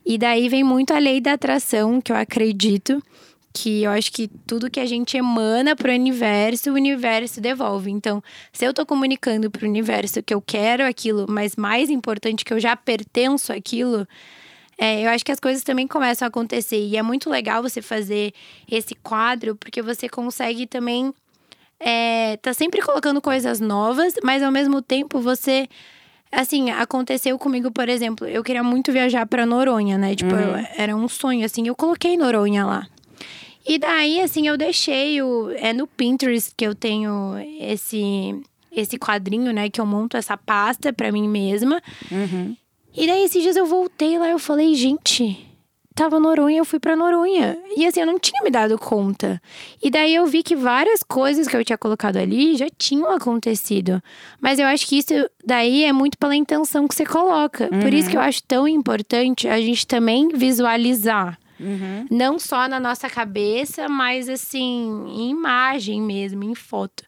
[0.06, 3.02] E daí vem muito a lei da atração, que eu acredito,
[3.58, 7.90] que eu acho que tudo que a gente emana pro universo, o universo devolve.
[7.90, 8.22] Então,
[8.54, 12.60] se eu tô comunicando pro universo que eu quero aquilo, mas mais importante que eu
[12.60, 14.08] já pertenço àquilo,
[14.78, 16.78] é, eu acho que as coisas também começam a acontecer.
[16.80, 18.32] E é muito legal você fazer
[18.70, 21.12] esse quadro, porque você consegue também.
[21.80, 25.68] É, tá sempre colocando coisas novas, mas ao mesmo tempo você.
[26.32, 30.14] Assim, aconteceu comigo, por exemplo, eu queria muito viajar pra Noronha, né?
[30.14, 32.86] Tipo, eu- era um sonho, assim, eu coloquei Noronha lá.
[33.68, 35.52] E daí, assim, eu deixei o.
[35.58, 38.42] É no Pinterest que eu tenho esse,
[38.72, 39.70] esse quadrinho, né?
[39.70, 41.82] Que eu monto essa pasta pra mim mesma.
[42.10, 42.56] Uhum.
[42.96, 45.46] E daí, esses dias eu voltei lá eu falei, gente,
[45.94, 47.58] tava Noronha, eu fui pra Noronha.
[47.76, 49.42] E assim, eu não tinha me dado conta.
[49.84, 54.02] E daí eu vi que várias coisas que eu tinha colocado ali já tinham acontecido.
[54.40, 55.14] Mas eu acho que isso
[55.46, 57.68] daí é muito pela intenção que você coloca.
[57.68, 61.38] Por isso que eu acho tão importante a gente também visualizar.
[62.10, 67.04] Não só na nossa cabeça, mas assim, em imagem mesmo, em foto.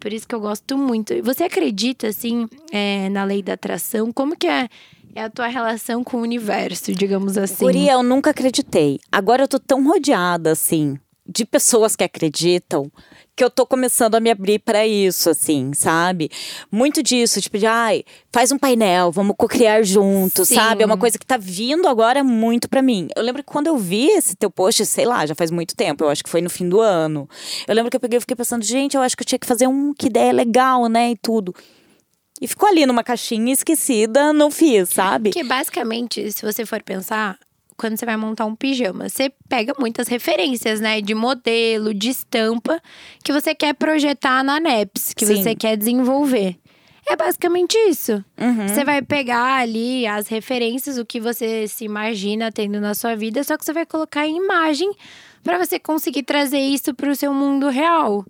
[0.00, 1.14] Por isso que eu gosto muito.
[1.22, 4.12] Você acredita, assim, é, na lei da atração?
[4.12, 4.68] Como que é,
[5.14, 7.64] é a tua relação com o universo, digamos assim?
[7.64, 8.98] Guria, eu nunca acreditei.
[9.10, 12.90] Agora eu tô tão rodeada, assim, de pessoas que acreditam,
[13.36, 16.30] que eu tô começando a me abrir pra isso, assim, sabe?
[16.70, 20.82] Muito disso, tipo, de, ai, faz um painel, vamos co-criar juntos, sabe?
[20.82, 23.08] É uma coisa que tá vindo agora muito pra mim.
[23.16, 26.04] Eu lembro que quando eu vi esse teu post, sei lá, já faz muito tempo,
[26.04, 27.28] eu acho que foi no fim do ano.
[27.66, 29.46] Eu lembro que eu peguei e fiquei pensando, gente, eu acho que eu tinha que
[29.46, 31.54] fazer um, que ideia legal, né, e tudo.
[32.40, 35.30] E ficou ali numa caixinha esquecida, não fiz, sabe?
[35.30, 37.38] Porque basicamente, se você for pensar,
[37.76, 41.00] quando você vai montar um pijama, você pega muitas referências, né?
[41.00, 42.80] De modelo, de estampa,
[43.22, 45.42] que você quer projetar na NEPS, que Sim.
[45.42, 46.56] você quer desenvolver.
[47.06, 48.24] É basicamente isso.
[48.40, 48.66] Uhum.
[48.66, 53.44] Você vai pegar ali as referências, o que você se imagina tendo na sua vida,
[53.44, 54.90] só que você vai colocar em imagem
[55.42, 58.24] para você conseguir trazer isso para o seu mundo real.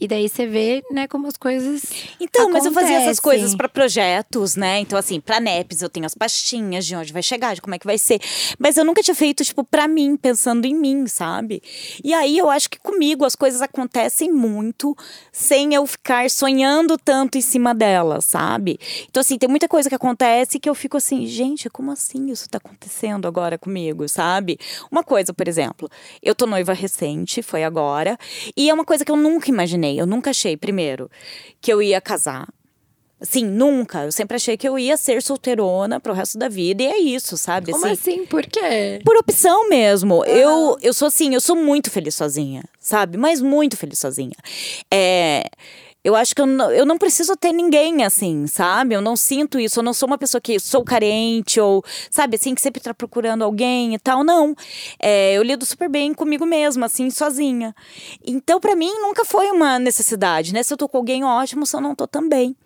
[0.00, 1.82] E daí você vê, né, como as coisas.
[2.18, 3.22] Então, mas eu fazia essas acontecem.
[3.22, 4.80] coisas pra projetos, né?
[4.80, 7.78] Então, assim, pra NEPs eu tenho as pastinhas de onde vai chegar, de como é
[7.78, 8.18] que vai ser.
[8.58, 11.62] Mas eu nunca tinha feito, tipo, pra mim, pensando em mim, sabe?
[12.02, 14.96] E aí eu acho que comigo as coisas acontecem muito
[15.32, 18.78] sem eu ficar sonhando tanto em cima delas, sabe?
[19.08, 22.48] Então, assim, tem muita coisa que acontece que eu fico assim, gente, como assim isso
[22.48, 24.58] tá acontecendo agora comigo, sabe?
[24.90, 25.88] Uma coisa, por exemplo,
[26.22, 28.18] eu tô noiva recente, foi agora,
[28.56, 31.10] e é uma coisa que eu nunca imaginei, eu nunca achei, primeiro,
[31.60, 32.48] que eu ia casar.
[33.20, 34.04] Assim, nunca.
[34.04, 36.82] Eu sempre achei que eu ia ser solteirona pro resto da vida.
[36.82, 37.70] E é isso, sabe?
[37.70, 38.26] Como assim, assim?
[38.26, 39.00] Por quê?
[39.04, 40.24] por opção mesmo.
[40.24, 43.18] Eu, eu sou assim, eu sou muito feliz sozinha, sabe?
[43.18, 44.36] Mas muito feliz sozinha.
[44.90, 45.44] É.
[46.02, 48.94] Eu acho que eu não, eu não preciso ter ninguém assim, sabe?
[48.94, 49.80] Eu não sinto isso.
[49.80, 53.44] Eu não sou uma pessoa que sou carente ou, sabe, assim, que sempre tá procurando
[53.44, 54.24] alguém e tal.
[54.24, 54.54] Não.
[54.98, 57.74] É, eu lido super bem comigo mesma, assim, sozinha.
[58.26, 60.62] Então, pra mim, nunca foi uma necessidade, né?
[60.62, 61.66] Se eu tô com alguém, ótimo.
[61.66, 62.56] Se eu não tô, também.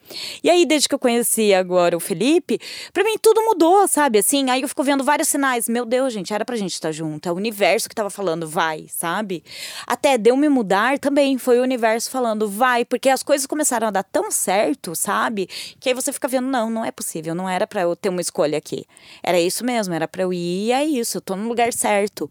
[0.42, 2.58] E aí, desde que eu conheci agora o Felipe,
[2.92, 4.18] pra mim tudo mudou, sabe?
[4.18, 5.68] Assim, aí eu fico vendo vários sinais.
[5.68, 7.28] Meu Deus, gente, era pra gente estar junto.
[7.28, 9.42] É o universo que tava falando, vai, sabe?
[9.86, 13.90] Até deu me mudar também, foi o universo falando, vai, porque as coisas começaram a
[13.90, 15.48] dar tão certo, sabe?
[15.80, 18.20] Que aí você fica vendo, não, não é possível, não era pra eu ter uma
[18.20, 18.84] escolha aqui.
[19.22, 22.30] Era isso mesmo, era pra eu ir e é isso, eu tô no lugar certo.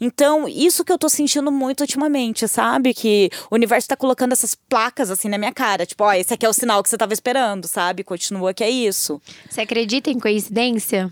[0.00, 2.92] Então, isso que eu tô sentindo muito ultimamente, sabe?
[2.92, 6.44] Que o universo tá colocando essas placas assim na minha cara, tipo, ó, esse aqui
[6.44, 8.04] é o sinal que você tava esperando, sabe?
[8.04, 9.20] Continua que é isso.
[9.48, 11.10] Você acredita em coincidência?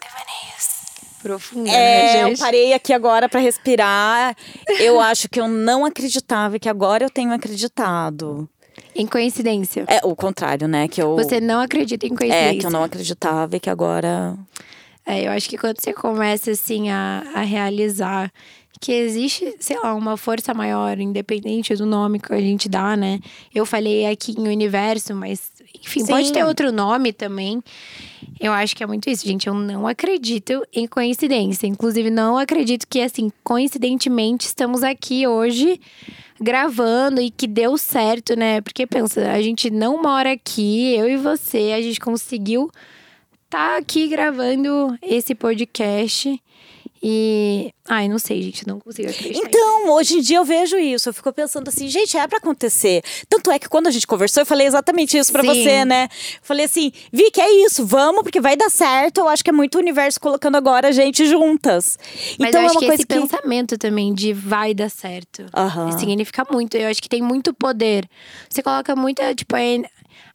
[0.00, 0.80] Devaneios.
[1.22, 4.34] Profunda, É, né, eu parei aqui agora pra respirar.
[4.78, 8.48] Eu acho que eu não acreditava e que agora eu tenho acreditado.
[8.94, 9.84] Em coincidência.
[9.86, 10.88] É o contrário, né?
[10.88, 12.56] Que eu Você não acredita em coincidência.
[12.56, 14.34] é que eu não acreditava e que agora
[15.06, 18.32] É, eu acho que quando você começa, assim, a, a realizar
[18.80, 23.20] que existe, sei lá, uma força maior, independente do nome que a gente dá, né?
[23.54, 25.52] Eu falei aqui em universo, mas,
[25.84, 26.32] enfim, pode Sim.
[26.32, 27.62] ter outro nome também.
[28.40, 29.46] Eu acho que é muito isso, gente.
[29.46, 31.66] Eu não acredito em coincidência.
[31.66, 35.78] Inclusive, não acredito que, assim, coincidentemente, estamos aqui hoje
[36.40, 38.62] gravando e que deu certo, né?
[38.62, 42.70] Porque pensa, a gente não mora aqui, eu e você, a gente conseguiu
[43.50, 46.40] tá aqui gravando esse podcast.
[47.02, 47.72] E.
[47.88, 49.46] Ai, não sei, gente, não consigo acreditar.
[49.48, 51.08] Então, hoje em dia eu vejo isso.
[51.08, 53.02] Eu fico pensando assim, gente, é pra acontecer.
[53.28, 55.48] Tanto é que quando a gente conversou, eu falei exatamente isso pra Sim.
[55.48, 56.08] você, né?
[56.42, 59.18] Falei assim, Vi, que é isso, vamos, porque vai dar certo.
[59.18, 61.98] Eu acho que é muito o universo colocando agora a gente juntas.
[62.38, 63.14] Mas então eu é acho uma que coisa esse que.
[63.20, 65.46] pensamento também de vai dar certo.
[65.56, 65.96] Aham.
[65.98, 66.76] Significa muito.
[66.76, 68.06] Eu acho que tem muito poder.
[68.48, 69.82] Você coloca muita, tipo, é-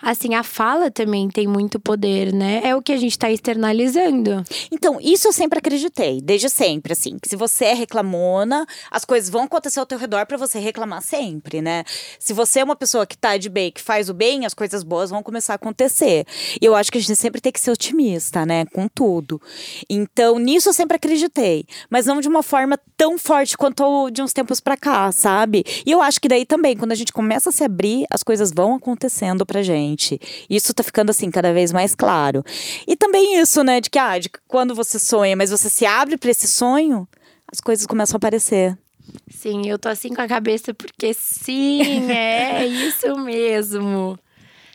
[0.02, 2.62] assim, a fala também tem muito poder, né?
[2.64, 4.44] É o que a gente tá externalizando.
[4.72, 7.18] Então, isso eu sempre acreditei, desde sempre, assim.
[7.20, 11.02] Que se você é reclamona, as coisas vão acontecer ao teu redor pra você reclamar
[11.02, 11.84] sempre, né?
[12.20, 14.84] Se você é uma pessoa que tá de bem, que faz o bem, as coisas
[14.84, 16.26] boas vão começar a acontecer.
[16.62, 18.66] E eu acho que a gente sempre tem que ser otimista, né?
[18.66, 19.42] Com tudo.
[19.90, 21.66] Então, nisso eu sempre acreditei.
[21.90, 25.64] Mas não de uma forma tão forte quanto de uns tempos pra cá, sabe?
[25.86, 28.52] E eu acho que daí também, quando a gente começa a se abrir, as coisas
[28.52, 29.85] vão acontecendo pra gente.
[30.50, 32.44] Isso tá ficando, assim, cada vez mais claro.
[32.88, 33.80] E também isso, né?
[33.80, 37.08] De que, ah, de quando você sonha, mas você se abre pra esse sonho,
[37.52, 38.78] as coisas começam a aparecer.
[39.30, 41.82] Sim, eu tô assim com a cabeça porque sim,
[42.12, 44.18] é isso mesmo.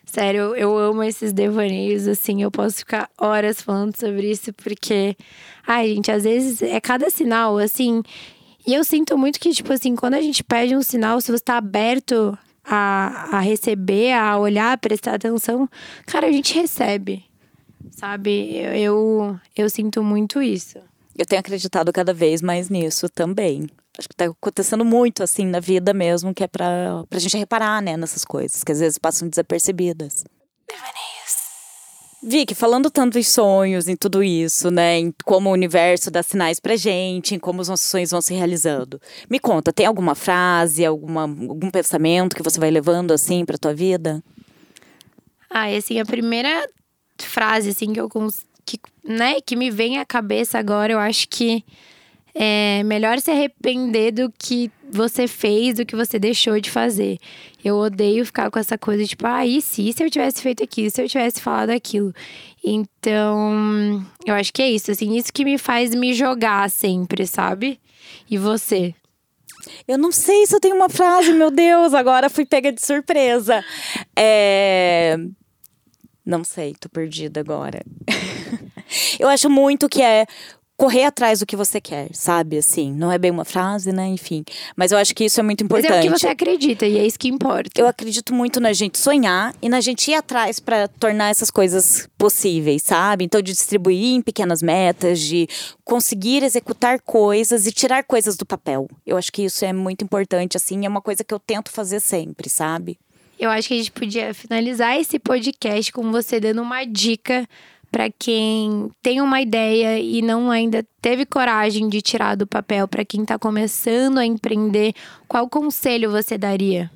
[0.05, 5.17] Sério, eu, eu amo esses devaneios, assim, eu posso ficar horas falando sobre isso, porque,
[5.65, 8.03] ai, gente, às vezes é cada sinal, assim.
[8.67, 11.45] E eu sinto muito que, tipo assim, quando a gente pede um sinal, se você
[11.45, 15.69] tá aberto a, a receber, a olhar, a prestar atenção,
[16.07, 17.25] cara, a gente recebe.
[17.91, 18.57] Sabe?
[18.57, 20.79] Eu, eu, eu sinto muito isso.
[21.17, 23.69] Eu tenho acreditado cada vez mais nisso também.
[23.99, 27.83] Acho que tá acontecendo muito assim na vida mesmo, que é pra, pra gente reparar,
[27.83, 30.25] né, nessas coisas, que às vezes passam desapercebidas.
[32.23, 34.99] Vicky, falando tanto em sonhos, em tudo isso, né?
[34.99, 38.35] Em como o universo dá sinais pra gente, em como os nossos sonhos vão se
[38.35, 39.01] realizando.
[39.29, 43.73] Me conta, tem alguma frase, alguma, algum pensamento que você vai levando assim pra tua
[43.73, 44.23] vida?
[45.49, 46.69] Ah, e assim, a primeira
[47.19, 48.09] frase, assim, que eu
[48.67, 51.65] que, né, que me vem à cabeça agora, eu acho que
[52.35, 57.19] é melhor se arrepender do que você fez, do que você deixou de fazer.
[57.65, 60.91] Eu odeio ficar com essa coisa, tipo, ah, e se, se eu tivesse feito aquilo,
[60.91, 62.13] se eu tivesse falado aquilo.
[62.65, 67.81] Então, eu acho que é isso, assim, isso que me faz me jogar sempre, sabe?
[68.31, 68.95] E você?
[69.87, 73.65] Eu não sei se eu tenho uma frase, meu Deus, agora fui pega de surpresa.
[74.17, 75.17] É...
[76.25, 77.83] Não sei, tô perdida agora.
[79.19, 80.27] eu acho muito que é
[80.81, 82.57] correr atrás do que você quer, sabe?
[82.57, 84.07] Assim, não é bem uma frase, né?
[84.07, 84.43] Enfim.
[84.75, 86.07] Mas eu acho que isso é muito Mas importante.
[86.07, 87.79] é o que você acredita, e é isso que importa.
[87.79, 92.09] Eu acredito muito na gente sonhar e na gente ir atrás para tornar essas coisas
[92.17, 93.27] possíveis, sabe?
[93.27, 95.47] Então, de distribuir em pequenas metas, de
[95.85, 98.89] conseguir executar coisas e tirar coisas do papel.
[99.07, 102.01] Eu acho que isso é muito importante, assim, é uma coisa que eu tento fazer
[102.01, 102.99] sempre, sabe?
[103.39, 107.47] Eu acho que a gente podia finalizar esse podcast com você dando uma dica
[107.91, 113.05] para quem tem uma ideia e não ainda teve coragem de tirar do papel, para
[113.05, 114.95] quem tá começando a empreender,
[115.27, 116.91] qual conselho você daria?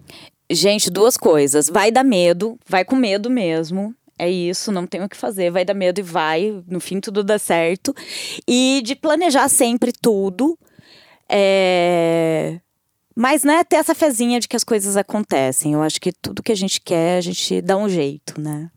[0.51, 1.69] Gente, duas coisas.
[1.69, 3.95] Vai dar medo, vai com medo mesmo.
[4.19, 5.51] É isso, não tem o que fazer.
[5.51, 6.63] Vai dar medo e vai.
[6.69, 7.95] No fim, tudo dá certo.
[8.47, 10.57] E de planejar sempre tudo.
[11.29, 12.61] É...
[13.17, 15.73] Mas, né, ter essa fezinha de que as coisas acontecem.
[15.73, 18.71] Eu acho que tudo que a gente quer, a gente dá um jeito, né?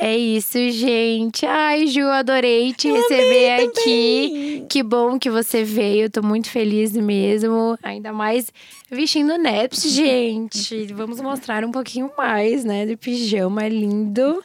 [0.00, 1.44] É isso, gente.
[1.44, 4.64] Ai, Ju, adorei te receber aqui.
[4.68, 6.08] Que bom que você veio.
[6.08, 7.76] Tô muito feliz mesmo.
[7.82, 8.46] Ainda mais
[8.88, 10.86] vestindo neps, gente.
[10.92, 14.40] Vamos mostrar um pouquinho mais, né, do pijama lindo.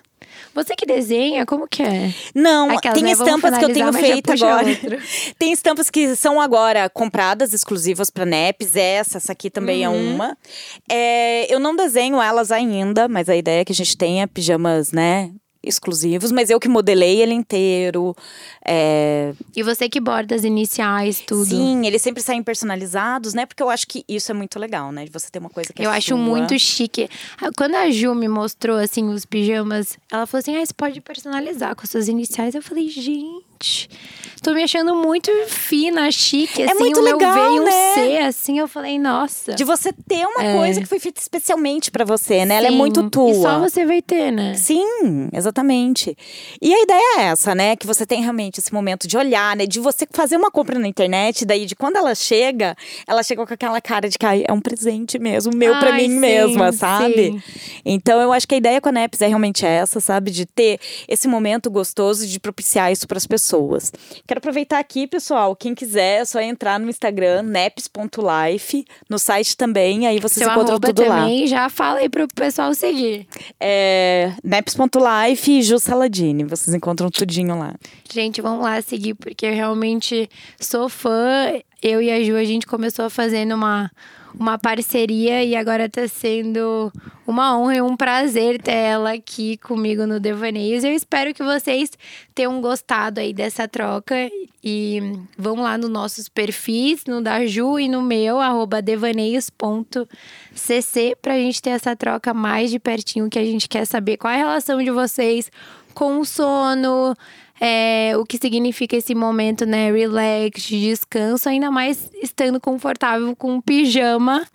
[0.56, 2.12] Você que desenha, como que é?
[2.34, 3.12] Não, Aquelas, tem né?
[3.12, 4.68] Estampas que eu tenho feito agora.
[4.68, 4.98] outro.
[5.38, 8.76] Tem estampas que são agora compradas, exclusivas para NEPs.
[8.76, 9.94] Essa, essa aqui também Uhum.
[9.94, 10.38] é uma.
[10.90, 14.92] É, eu não desenho elas ainda, mas a ideia é que a gente tenha pijamas,
[14.92, 15.32] né?
[15.64, 18.14] Exclusivos, mas eu que modelei ele inteiro.
[18.66, 21.46] É, E você que borda as iniciais, tudo.
[21.46, 23.46] Sim, eles sempre saem personalizados, né?
[23.46, 25.06] Porque eu acho que isso é muito legal, né?
[25.06, 26.18] De você ter uma coisa que é Eu acho sua.
[26.18, 27.10] muito chique.
[27.42, 31.00] Ah, Quando a Ju me mostrou, assim, os pijamas, ela falou assim: ah, você pode
[31.00, 32.56] personalizar com suas iniciais.
[32.56, 33.90] Eu falei, gente,
[34.44, 36.62] tô me achando muito fina, chique.
[36.64, 37.72] Assim, muito o meu legal, veio né?
[37.72, 39.54] um C, assim, eu falei, nossa.
[39.54, 40.54] De você ter uma É.
[40.58, 42.56] coisa que foi feita especialmente pra você, né?
[42.56, 42.78] Ela é Sim.
[42.78, 43.30] muito tua.
[43.32, 44.54] E só você vai ter, né?
[44.56, 46.16] Sim, exatamente.
[46.62, 47.76] E a ideia é essa, né?
[47.76, 49.66] Que você tem realmente esse momento de olhar, né?
[49.66, 52.76] De você fazer uma compra na internet, daí de quando ela chega,
[53.08, 56.02] ela chega com aquela cara de que "Ai, é um presente mesmo, meu pra Ai,
[56.02, 57.32] mim sim, mesma, sabe?
[57.32, 57.42] sim.
[57.86, 60.30] Então eu acho que a ideia com a NEPS é realmente essa, sabe?
[60.32, 63.44] De ter esse momento gostoso de propiciar isso pras pessoas.
[63.44, 63.92] pessoas.
[64.34, 70.08] Quero aproveitar aqui, pessoal, quem quiser, é só entrar no Instagram, neps.life, no site também,
[70.08, 71.20] aí vocês Seu encontram tudo lá.
[71.20, 73.28] também, já fala aí pro pessoal seguir.
[73.60, 77.76] É, neps.life e Ju Saladini, vocês encontram tudinho lá.
[78.12, 80.28] Gente, vamos lá seguir, porque eu realmente
[80.60, 81.52] sou fã.
[81.84, 83.92] Eu e a Ju, a gente começou fazendo uma,
[84.34, 86.90] uma parceria e agora tá sendo
[87.28, 90.86] uma honra e um prazer ter ela aqui comigo no Devaneios.
[90.86, 91.92] Eu espero que vocês
[92.34, 94.16] tenham gostado aí dessa troca
[94.64, 95.02] e
[95.38, 100.08] vão lá nos nossos perfis, no da Ju e no meu, arroba devaneios.cc,
[101.22, 104.36] pra gente ter essa troca mais de pertinho, que a gente quer saber qual é
[104.36, 105.52] a relação de vocês
[105.94, 107.14] com o sono,
[107.60, 109.92] é, o que significa esse momento, né?
[109.92, 114.46] Relax, de descanso, ainda mais estando confortável com um pijama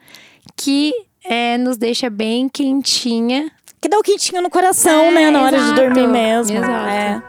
[0.56, 0.92] que
[1.24, 3.50] é, nos deixa bem quentinha.
[3.80, 5.30] Que dá o quentinho no coração, É, né?
[5.30, 6.56] Na hora de exato, dormir mesmo.
[6.56, 6.88] exato.
[6.88, 7.22] É.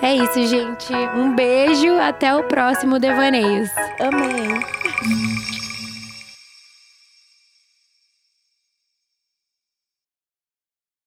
[0.00, 0.92] É isso, gente.
[1.16, 3.68] Um beijo, até o próximo Devaneios.
[3.98, 5.37] Amei.